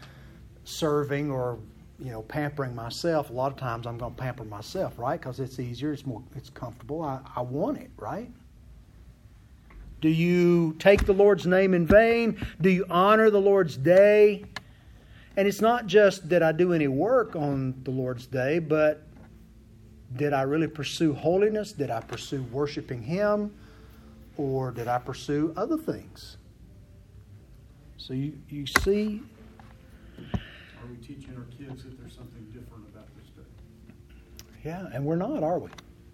serving 0.66 1.32
or 1.32 1.58
you 2.00 2.12
know 2.12 2.22
pampering 2.24 2.76
myself, 2.76 3.30
a 3.30 3.34
lot 3.34 3.52
of 3.52 3.58
times 3.58 3.88
I'm 3.88 3.98
going 3.98 4.14
to 4.14 4.22
pamper 4.22 4.44
myself, 4.44 5.00
right? 5.00 5.20
Because 5.20 5.40
it's 5.40 5.60
easier, 5.60 5.94
it's 5.94 6.06
more, 6.06 6.22
it's 6.36 6.50
comfortable. 6.50 7.02
I, 7.02 7.20
I 7.36 7.42
want 7.42 7.78
it, 7.78 7.90
right? 7.98 8.30
Do 10.00 10.10
you 10.10 10.76
take 10.78 11.06
the 11.06 11.14
Lord's 11.14 11.48
name 11.48 11.74
in 11.74 11.88
vain? 11.88 12.46
Do 12.62 12.70
you 12.70 12.86
honor 12.90 13.30
the 13.30 13.42
Lord's 13.42 13.78
day? 13.78 14.44
And 15.38 15.48
it's 15.48 15.62
not 15.62 15.86
just 15.86 16.28
that 16.30 16.42
I 16.42 16.52
do 16.52 16.74
any 16.74 16.88
work 16.88 17.36
on 17.36 17.76
the 17.84 17.92
Lord's 17.92 18.26
day, 18.26 18.58
but 18.58 19.04
did 20.16 20.34
I 20.34 20.42
really 20.42 20.68
pursue 20.68 21.14
holiness? 21.14 21.72
Did 21.72 21.92
I 21.92 22.02
pursue 22.02 22.42
worshiping 22.52 23.04
Him? 23.04 23.54
Or 24.36 24.72
did 24.72 24.88
I 24.88 24.98
pursue 24.98 25.54
other 25.56 25.78
things? 25.78 26.38
So 27.98 28.14
you, 28.14 28.34
you 28.50 28.66
see, 28.66 29.22
Are 30.18 30.88
we 30.90 30.96
teaching 30.98 31.36
our 31.38 31.44
kids 31.56 31.84
that 31.84 32.00
there's 32.00 32.16
something 32.16 32.44
different 32.46 32.88
about 32.90 33.08
this 33.16 33.28
day? 33.28 33.94
yeah, 34.64 34.88
and 34.94 35.06
we're 35.06 35.16
not, 35.18 35.44
are 35.44 35.60
we? 35.60 35.70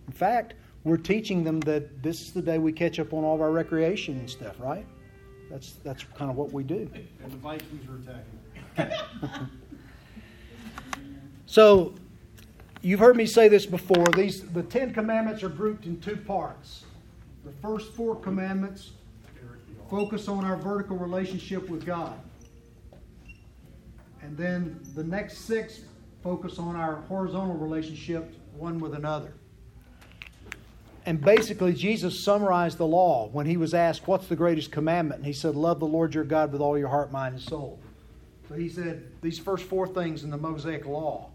In 0.07 0.13
fact, 0.13 0.55
we're 0.83 0.97
teaching 0.97 1.45
them 1.45 1.61
that 1.61 2.03
this 2.03 2.21
is 2.21 2.33
the 2.33 2.41
day 2.41 2.57
we 2.57 2.73
catch 2.73 2.99
up 2.99 3.13
on 3.13 3.23
all 3.23 3.35
of 3.35 3.41
our 3.41 3.51
recreation 3.51 4.19
and 4.19 4.29
stuff, 4.29 4.55
right? 4.59 4.85
That's 5.49 5.73
that's 5.83 6.03
kind 6.15 6.29
of 6.29 6.35
what 6.35 6.51
we 6.51 6.63
do. 6.63 6.89
And 7.23 7.31
the 7.31 7.37
Vikings 7.37 7.87
are 7.89 7.95
attacking. 7.97 8.39
So, 11.53 11.93
you've 12.81 12.99
heard 12.99 13.15
me 13.15 13.27
say 13.27 13.47
this 13.47 13.67
before. 13.67 14.07
These 14.15 14.41
the 14.41 14.63
Ten 14.63 14.91
Commandments 14.91 15.43
are 15.43 15.49
grouped 15.49 15.85
in 15.85 15.99
two 15.99 16.15
parts. 16.15 16.83
The 17.45 17.51
first 17.61 17.93
four 17.93 18.15
commandments 18.15 18.93
focus 19.87 20.27
on 20.27 20.45
our 20.45 20.57
vertical 20.57 20.97
relationship 20.97 21.69
with 21.69 21.85
God, 21.85 22.19
and 24.23 24.35
then 24.35 24.79
the 24.95 25.03
next 25.03 25.45
six 25.45 25.81
focus 26.23 26.57
on 26.57 26.75
our 26.75 26.95
horizontal 27.01 27.55
relationship 27.55 28.33
one 28.57 28.79
with 28.79 28.95
another. 28.95 29.35
And 31.05 31.21
basically, 31.21 31.73
Jesus 31.73 32.23
summarized 32.23 32.79
the 32.79 32.87
law 32.87 33.29
when 33.31 33.45
he 33.45 33.57
was 33.57 33.75
asked, 33.75 34.07
What's 34.07 34.25
the 34.25 34.35
greatest 34.35 34.71
commandment? 34.71 35.19
And 35.19 35.27
he 35.27 35.33
said, 35.33 35.53
Love 35.53 35.79
the 35.79 35.85
Lord 35.85 36.15
your 36.15 36.23
God 36.23 36.51
with 36.51 36.61
all 36.61 36.79
your 36.79 36.87
heart, 36.87 37.11
mind, 37.11 37.35
and 37.35 37.43
soul. 37.43 37.79
He 38.55 38.69
said, 38.69 39.11
These 39.21 39.39
first 39.39 39.65
four 39.65 39.87
things 39.87 40.23
in 40.23 40.29
the 40.29 40.37
Mosaic 40.37 40.85
law, 40.85 41.29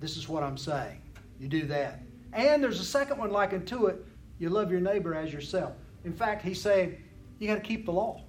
this 0.00 0.16
is 0.16 0.28
what 0.28 0.42
I'm 0.42 0.56
saying. 0.56 1.00
You 1.40 1.48
do 1.48 1.66
that. 1.66 2.00
And 2.32 2.62
there's 2.62 2.80
a 2.80 2.84
second 2.84 3.18
one 3.18 3.30
like 3.30 3.52
unto 3.52 3.86
it 3.86 4.04
you 4.38 4.50
love 4.50 4.70
your 4.70 4.80
neighbor 4.80 5.14
as 5.14 5.32
yourself. 5.32 5.72
In 6.04 6.12
fact, 6.12 6.42
he's 6.42 6.60
saying, 6.60 7.02
You 7.38 7.48
got 7.48 7.56
to 7.56 7.60
keep 7.60 7.84
the 7.84 7.92
law. 7.92 8.22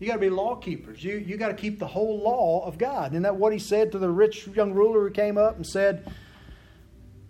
You 0.00 0.08
got 0.08 0.14
to 0.14 0.20
be 0.20 0.30
law 0.30 0.56
keepers. 0.56 1.02
You, 1.04 1.16
you 1.18 1.36
got 1.36 1.48
to 1.48 1.54
keep 1.54 1.78
the 1.78 1.86
whole 1.86 2.18
law 2.18 2.66
of 2.66 2.78
God. 2.78 3.12
Isn't 3.12 3.22
that 3.22 3.36
what 3.36 3.52
he 3.52 3.58
said 3.58 3.92
to 3.92 3.98
the 3.98 4.10
rich 4.10 4.46
young 4.48 4.72
ruler 4.72 5.02
who 5.04 5.10
came 5.10 5.38
up 5.38 5.56
and 5.56 5.66
said, 5.66 6.12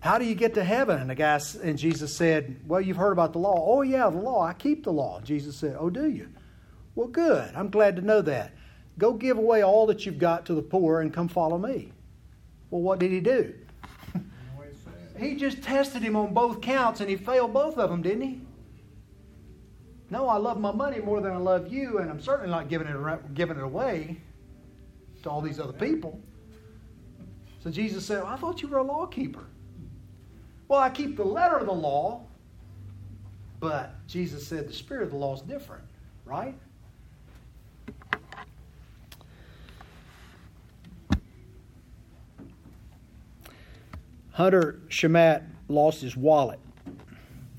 how 0.05 0.19
do 0.19 0.25
you 0.25 0.35
get 0.35 0.53
to 0.53 0.63
heaven? 0.63 1.01
And 1.01 1.09
the 1.09 1.15
guy 1.15 1.39
and 1.63 1.79
Jesus 1.79 2.15
said, 2.15 2.61
Well, 2.67 2.79
you've 2.79 2.95
heard 2.95 3.11
about 3.11 3.33
the 3.33 3.39
law. 3.39 3.55
Oh 3.57 3.81
yeah, 3.81 4.07
the 4.07 4.19
law. 4.19 4.45
I 4.45 4.53
keep 4.53 4.83
the 4.83 4.93
law. 4.93 5.19
Jesus 5.21 5.57
said, 5.57 5.75
Oh, 5.79 5.89
do 5.89 6.07
you? 6.07 6.29
Well, 6.93 7.07
good. 7.07 7.51
I'm 7.55 7.71
glad 7.71 7.95
to 7.95 8.03
know 8.03 8.21
that. 8.21 8.51
Go 8.97 9.13
give 9.13 9.37
away 9.37 9.61
all 9.61 9.85
that 9.87 10.05
you've 10.05 10.19
got 10.19 10.45
to 10.45 10.53
the 10.53 10.61
poor 10.61 11.01
and 11.01 11.13
come 11.13 11.27
follow 11.27 11.57
me. 11.57 11.91
Well, 12.69 12.81
what 12.81 12.99
did 12.99 13.11
he 13.11 13.19
do? 13.19 13.53
he 15.19 15.35
just 15.35 15.61
tested 15.61 16.01
him 16.01 16.15
on 16.15 16.33
both 16.33 16.61
counts 16.61 17.01
and 17.01 17.09
he 17.09 17.15
failed 17.15 17.53
both 17.53 17.77
of 17.77 17.89
them, 17.89 18.01
didn't 18.01 18.21
he? 18.21 18.41
No, 20.09 20.27
I 20.27 20.37
love 20.37 20.59
my 20.59 20.71
money 20.71 20.99
more 20.99 21.19
than 21.19 21.31
I 21.31 21.37
love 21.37 21.71
you, 21.73 21.97
and 21.97 22.09
I'm 22.09 22.21
certainly 22.21 22.51
not 22.51 22.69
giving 22.69 22.87
it 22.87 23.33
giving 23.33 23.57
it 23.57 23.63
away 23.63 24.17
to 25.23 25.29
all 25.29 25.41
these 25.41 25.59
other 25.59 25.73
people. 25.73 26.19
So 27.63 27.71
Jesus 27.71 28.05
said, 28.05 28.21
well, 28.21 28.31
I 28.31 28.37
thought 28.37 28.61
you 28.61 28.67
were 28.67 28.77
a 28.77 28.83
law 28.83 29.07
keeper. 29.07 29.43
Well, 30.67 30.79
I 30.79 30.89
keep 30.89 31.17
the 31.17 31.25
letter 31.25 31.57
of 31.57 31.65
the 31.65 31.73
law, 31.73 32.21
but 33.59 33.95
Jesus 34.07 34.45
said 34.45 34.67
the 34.67 34.73
spirit 34.73 35.03
of 35.03 35.09
the 35.09 35.17
law 35.17 35.33
is 35.33 35.41
different, 35.41 35.83
right? 36.25 36.55
Hunter 44.35 44.79
Shamat 44.89 45.43
lost 45.67 46.01
his 46.01 46.15
wallet. 46.15 46.59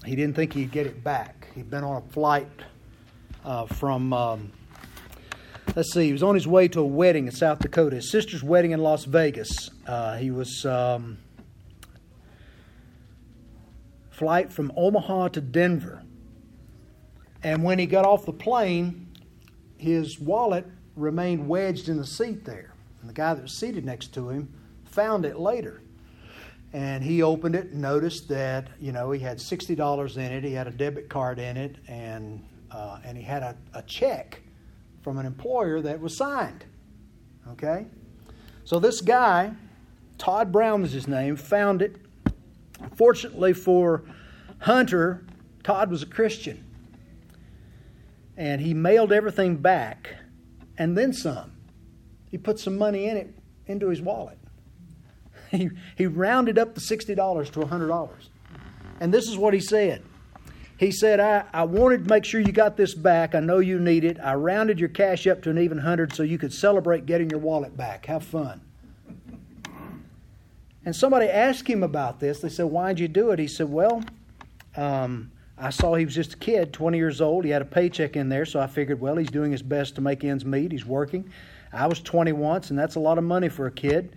He 0.05 0.15
didn't 0.15 0.37
think 0.37 0.53
he'd 0.53 0.71
get 0.71 0.87
it 0.87 1.03
back. 1.03 1.49
He'd 1.55 1.71
been 1.71 1.85
on 1.85 2.03
a 2.03 2.13
flight 2.13 2.49
uh, 3.45 3.67
from, 3.67 4.13
um, 4.13 4.53
let's 5.75 5.93
see, 5.93 6.07
he 6.07 6.13
was 6.13 6.23
on 6.23 6.35
his 6.35 6.47
way 6.47 6.69
to 6.69 6.81
a 6.81 6.87
wedding 6.87 7.27
in 7.27 7.33
South 7.33 7.59
Dakota, 7.59 7.97
his 7.97 8.11
sister's 8.11 8.43
wedding 8.43 8.71
in 8.71 8.81
Las 8.81 9.05
Vegas. 9.05 9.71
Uh, 9.87 10.17
he 10.17 10.31
was. 10.31 10.65
Um, 10.65 11.19
flight 14.17 14.51
from 14.51 14.73
Omaha 14.77 15.29
to 15.29 15.43
Denver. 15.43 16.03
And 17.43 17.63
when 17.63 17.79
he 17.79 17.85
got 17.85 18.07
off 18.07 18.25
the 18.25 18.33
plane, 18.33 19.09
his 19.77 20.19
wallet 20.19 20.67
remained 20.97 21.47
wedged 21.47 21.91
in 21.91 21.99
the 21.99 22.07
seat 22.07 22.47
there. 22.47 22.73
And 23.01 23.11
the 23.11 23.15
guy 23.15 23.35
that 23.35 23.43
was 23.43 23.53
seated 23.53 23.85
next 23.85 24.15
to 24.15 24.31
him 24.31 24.49
found 24.87 25.27
it 25.27 25.39
later. 25.39 25.83
And 26.77 27.03
he 27.03 27.23
opened 27.23 27.55
it 27.55 27.69
and 27.71 27.81
noticed 27.81 28.29
that, 28.29 28.69
you 28.79 28.93
know, 28.93 29.11
he 29.11 29.19
had 29.19 29.39
$60 29.39 30.17
in 30.19 30.23
it, 30.23 30.45
he 30.45 30.53
had 30.53 30.67
a 30.67 30.71
debit 30.71 31.09
card 31.09 31.39
in 31.39 31.57
it, 31.57 31.77
and 31.89 32.45
uh, 32.71 32.99
and 33.03 33.17
he 33.17 33.23
had 33.23 33.43
a, 33.43 33.57
a 33.73 33.81
check 33.85 34.43
from 35.01 35.17
an 35.17 35.25
employer 35.25 35.81
that 35.81 35.99
was 35.99 36.15
signed. 36.15 36.67
Okay? 37.53 37.87
So 38.65 38.79
this 38.79 39.01
guy, 39.01 39.53
Todd 40.19 40.53
Brown 40.53 40.85
is 40.85 40.93
his 40.93 41.09
name, 41.09 41.37
found 41.37 41.81
it. 41.81 41.97
Fortunately 42.95 43.55
for 43.55 44.03
Hunter, 44.59 45.25
Todd 45.63 45.91
was 45.91 46.03
a 46.03 46.07
Christian. 46.07 46.63
And 48.37 48.61
he 48.61 48.75
mailed 48.75 49.13
everything 49.13 49.57
back 49.57 50.15
and 50.77 50.95
then 50.95 51.15
some. 51.15 51.53
He 52.31 52.37
put 52.37 52.59
some 52.59 52.77
money 52.77 53.07
in 53.07 53.17
it 53.17 53.35
into 53.67 53.89
his 53.89 54.03
wallet. 54.03 54.37
He, 55.57 55.71
he 55.97 56.07
rounded 56.07 56.59
up 56.59 56.75
the 56.75 56.81
$60 56.81 57.07
to 57.53 57.61
$100. 57.61 58.11
And 59.01 59.13
this 59.13 59.29
is 59.29 59.37
what 59.37 59.55
he 59.55 59.61
said. 59.61 60.03
He 60.79 60.91
said, 60.91 61.21
I, 61.21 61.45
I 61.53 61.65
wanted 61.65 62.05
to 62.05 62.11
make 62.11 62.25
sure 62.25 62.41
you 62.41 62.53
got 62.53 62.77
this 62.77 62.95
back. 62.95 63.35
I 63.35 63.41
know 63.41 63.61
you 63.61 63.79
need 63.79 64.05
it. 64.05 64.19
I 64.23 64.35
rounded 64.35 64.79
your 64.79 64.91
cash 64.91 65.27
up 65.27 65.43
to 65.43 65.51
an 65.51 65.59
even 65.59 65.79
hundred 65.79 66.15
so 66.15 66.23
you 66.23 66.39
could 66.39 66.53
celebrate 66.53 67.07
getting 67.07 67.31
your 67.31 67.41
wallet 67.41 67.77
back. 67.77 68.07
Have 68.07 68.25
fun. 68.25 68.61
And 70.85 70.95
somebody 70.95 71.27
asked 71.27 71.67
him 71.67 71.83
about 71.83 72.21
this. 72.21 72.41
They 72.41 72.51
said, 72.51 72.67
Why'd 72.67 73.01
you 73.01 73.09
do 73.09 73.31
it? 73.31 73.39
He 73.39 73.49
said, 73.49 73.71
Well, 73.71 74.05
um, 74.77 75.33
I 75.59 75.71
saw 75.71 75.95
he 75.95 76.05
was 76.05 76.15
just 76.15 76.35
a 76.35 76.37
kid, 76.37 76.73
20 76.73 76.99
years 76.99 77.21
old. 77.21 77.45
He 77.45 77.51
had 77.51 77.63
a 77.63 77.67
paycheck 77.67 78.15
in 78.15 78.29
there, 78.29 78.45
so 78.45 78.61
I 78.61 78.67
figured, 78.67 79.01
well, 79.01 79.17
he's 79.17 79.31
doing 79.31 79.51
his 79.51 79.63
best 79.63 79.95
to 79.95 80.03
make 80.03 80.23
ends 80.23 80.45
meet. 80.45 80.71
He's 80.71 80.85
working. 80.85 81.31
I 81.73 81.87
was 81.87 82.01
20 82.01 82.33
once, 82.33 82.71
and 82.71 82.79
that's 82.79 82.97
a 82.97 83.01
lot 83.01 83.17
of 83.17 83.25
money 83.25 83.49
for 83.49 83.67
a 83.67 83.71
kid. 83.71 84.15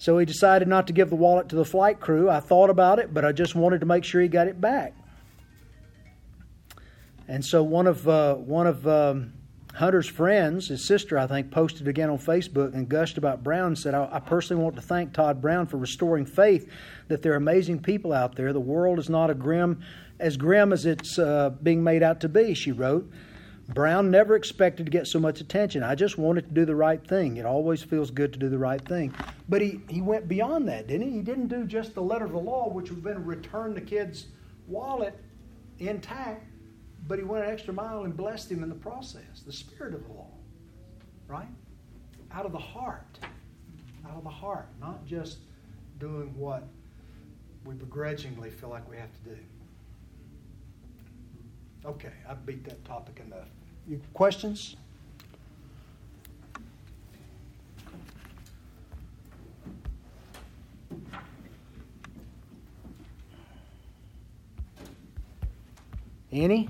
So 0.00 0.16
he 0.16 0.24
decided 0.24 0.66
not 0.66 0.86
to 0.86 0.94
give 0.94 1.10
the 1.10 1.16
wallet 1.16 1.50
to 1.50 1.56
the 1.56 1.64
flight 1.64 2.00
crew. 2.00 2.30
I 2.30 2.40
thought 2.40 2.70
about 2.70 2.98
it, 3.00 3.12
but 3.12 3.22
I 3.22 3.32
just 3.32 3.54
wanted 3.54 3.80
to 3.80 3.86
make 3.86 4.02
sure 4.02 4.22
he 4.22 4.28
got 4.28 4.48
it 4.48 4.58
back. 4.58 4.94
And 7.28 7.44
so 7.44 7.62
one 7.62 7.86
of 7.86 8.08
uh, 8.08 8.36
one 8.36 8.66
of 8.66 8.88
um, 8.88 9.34
Hunter's 9.74 10.08
friends, 10.08 10.68
his 10.68 10.86
sister, 10.86 11.18
I 11.18 11.26
think, 11.26 11.50
posted 11.50 11.86
again 11.86 12.08
on 12.08 12.16
Facebook 12.16 12.72
and 12.72 12.88
gushed 12.88 13.18
about 13.18 13.44
Brown 13.44 13.66
and 13.66 13.78
said, 13.78 13.92
I, 13.92 14.08
I 14.10 14.20
personally 14.20 14.62
want 14.62 14.74
to 14.76 14.80
thank 14.80 15.12
Todd 15.12 15.42
Brown 15.42 15.66
for 15.66 15.76
restoring 15.76 16.24
faith 16.24 16.72
that 17.08 17.20
there 17.20 17.34
are 17.34 17.36
amazing 17.36 17.82
people 17.82 18.14
out 18.14 18.36
there. 18.36 18.54
The 18.54 18.58
world 18.58 18.98
is 18.98 19.10
not 19.10 19.38
grim, 19.38 19.82
as 20.18 20.38
grim 20.38 20.72
as 20.72 20.86
it's 20.86 21.18
uh, 21.18 21.50
being 21.62 21.84
made 21.84 22.02
out 22.02 22.20
to 22.22 22.28
be, 22.30 22.54
she 22.54 22.72
wrote. 22.72 23.12
Brown 23.68 24.10
never 24.10 24.34
expected 24.34 24.86
to 24.86 24.90
get 24.90 25.06
so 25.06 25.20
much 25.20 25.42
attention. 25.42 25.82
I 25.82 25.94
just 25.94 26.16
wanted 26.16 26.48
to 26.48 26.54
do 26.54 26.64
the 26.64 26.74
right 26.74 27.06
thing. 27.06 27.36
It 27.36 27.44
always 27.44 27.82
feels 27.82 28.10
good 28.10 28.32
to 28.32 28.38
do 28.38 28.48
the 28.48 28.58
right 28.58 28.80
thing. 28.80 29.14
But 29.50 29.62
he, 29.62 29.80
he 29.88 30.00
went 30.00 30.28
beyond 30.28 30.68
that, 30.68 30.86
didn't 30.86 31.08
he? 31.08 31.16
He 31.16 31.22
didn't 31.22 31.48
do 31.48 31.64
just 31.64 31.94
the 31.94 32.02
letter 32.02 32.24
of 32.24 32.30
the 32.30 32.38
law, 32.38 32.68
which 32.68 32.88
would 32.88 33.04
have 33.04 33.04
been 33.04 33.26
return 33.26 33.74
the 33.74 33.80
kid's 33.80 34.28
wallet 34.68 35.18
intact, 35.80 36.46
but 37.08 37.18
he 37.18 37.24
went 37.24 37.44
an 37.44 37.50
extra 37.50 37.74
mile 37.74 38.04
and 38.04 38.16
blessed 38.16 38.48
him 38.48 38.62
in 38.62 38.68
the 38.68 38.76
process. 38.76 39.42
The 39.44 39.52
spirit 39.52 39.92
of 39.92 40.06
the 40.06 40.12
law, 40.12 40.30
right? 41.26 41.48
Out 42.30 42.46
of 42.46 42.52
the 42.52 42.58
heart. 42.58 43.18
Out 44.08 44.16
of 44.16 44.22
the 44.22 44.30
heart, 44.30 44.68
not 44.80 45.04
just 45.04 45.38
doing 45.98 46.32
what 46.38 46.68
we 47.64 47.74
begrudgingly 47.74 48.50
feel 48.50 48.68
like 48.68 48.88
we 48.88 48.96
have 48.96 49.12
to 49.12 49.30
do. 49.30 49.36
Okay, 51.84 52.12
I 52.28 52.34
beat 52.34 52.62
that 52.66 52.84
topic 52.84 53.20
enough. 53.26 53.48
Questions? 54.12 54.76
Any? 66.32 66.68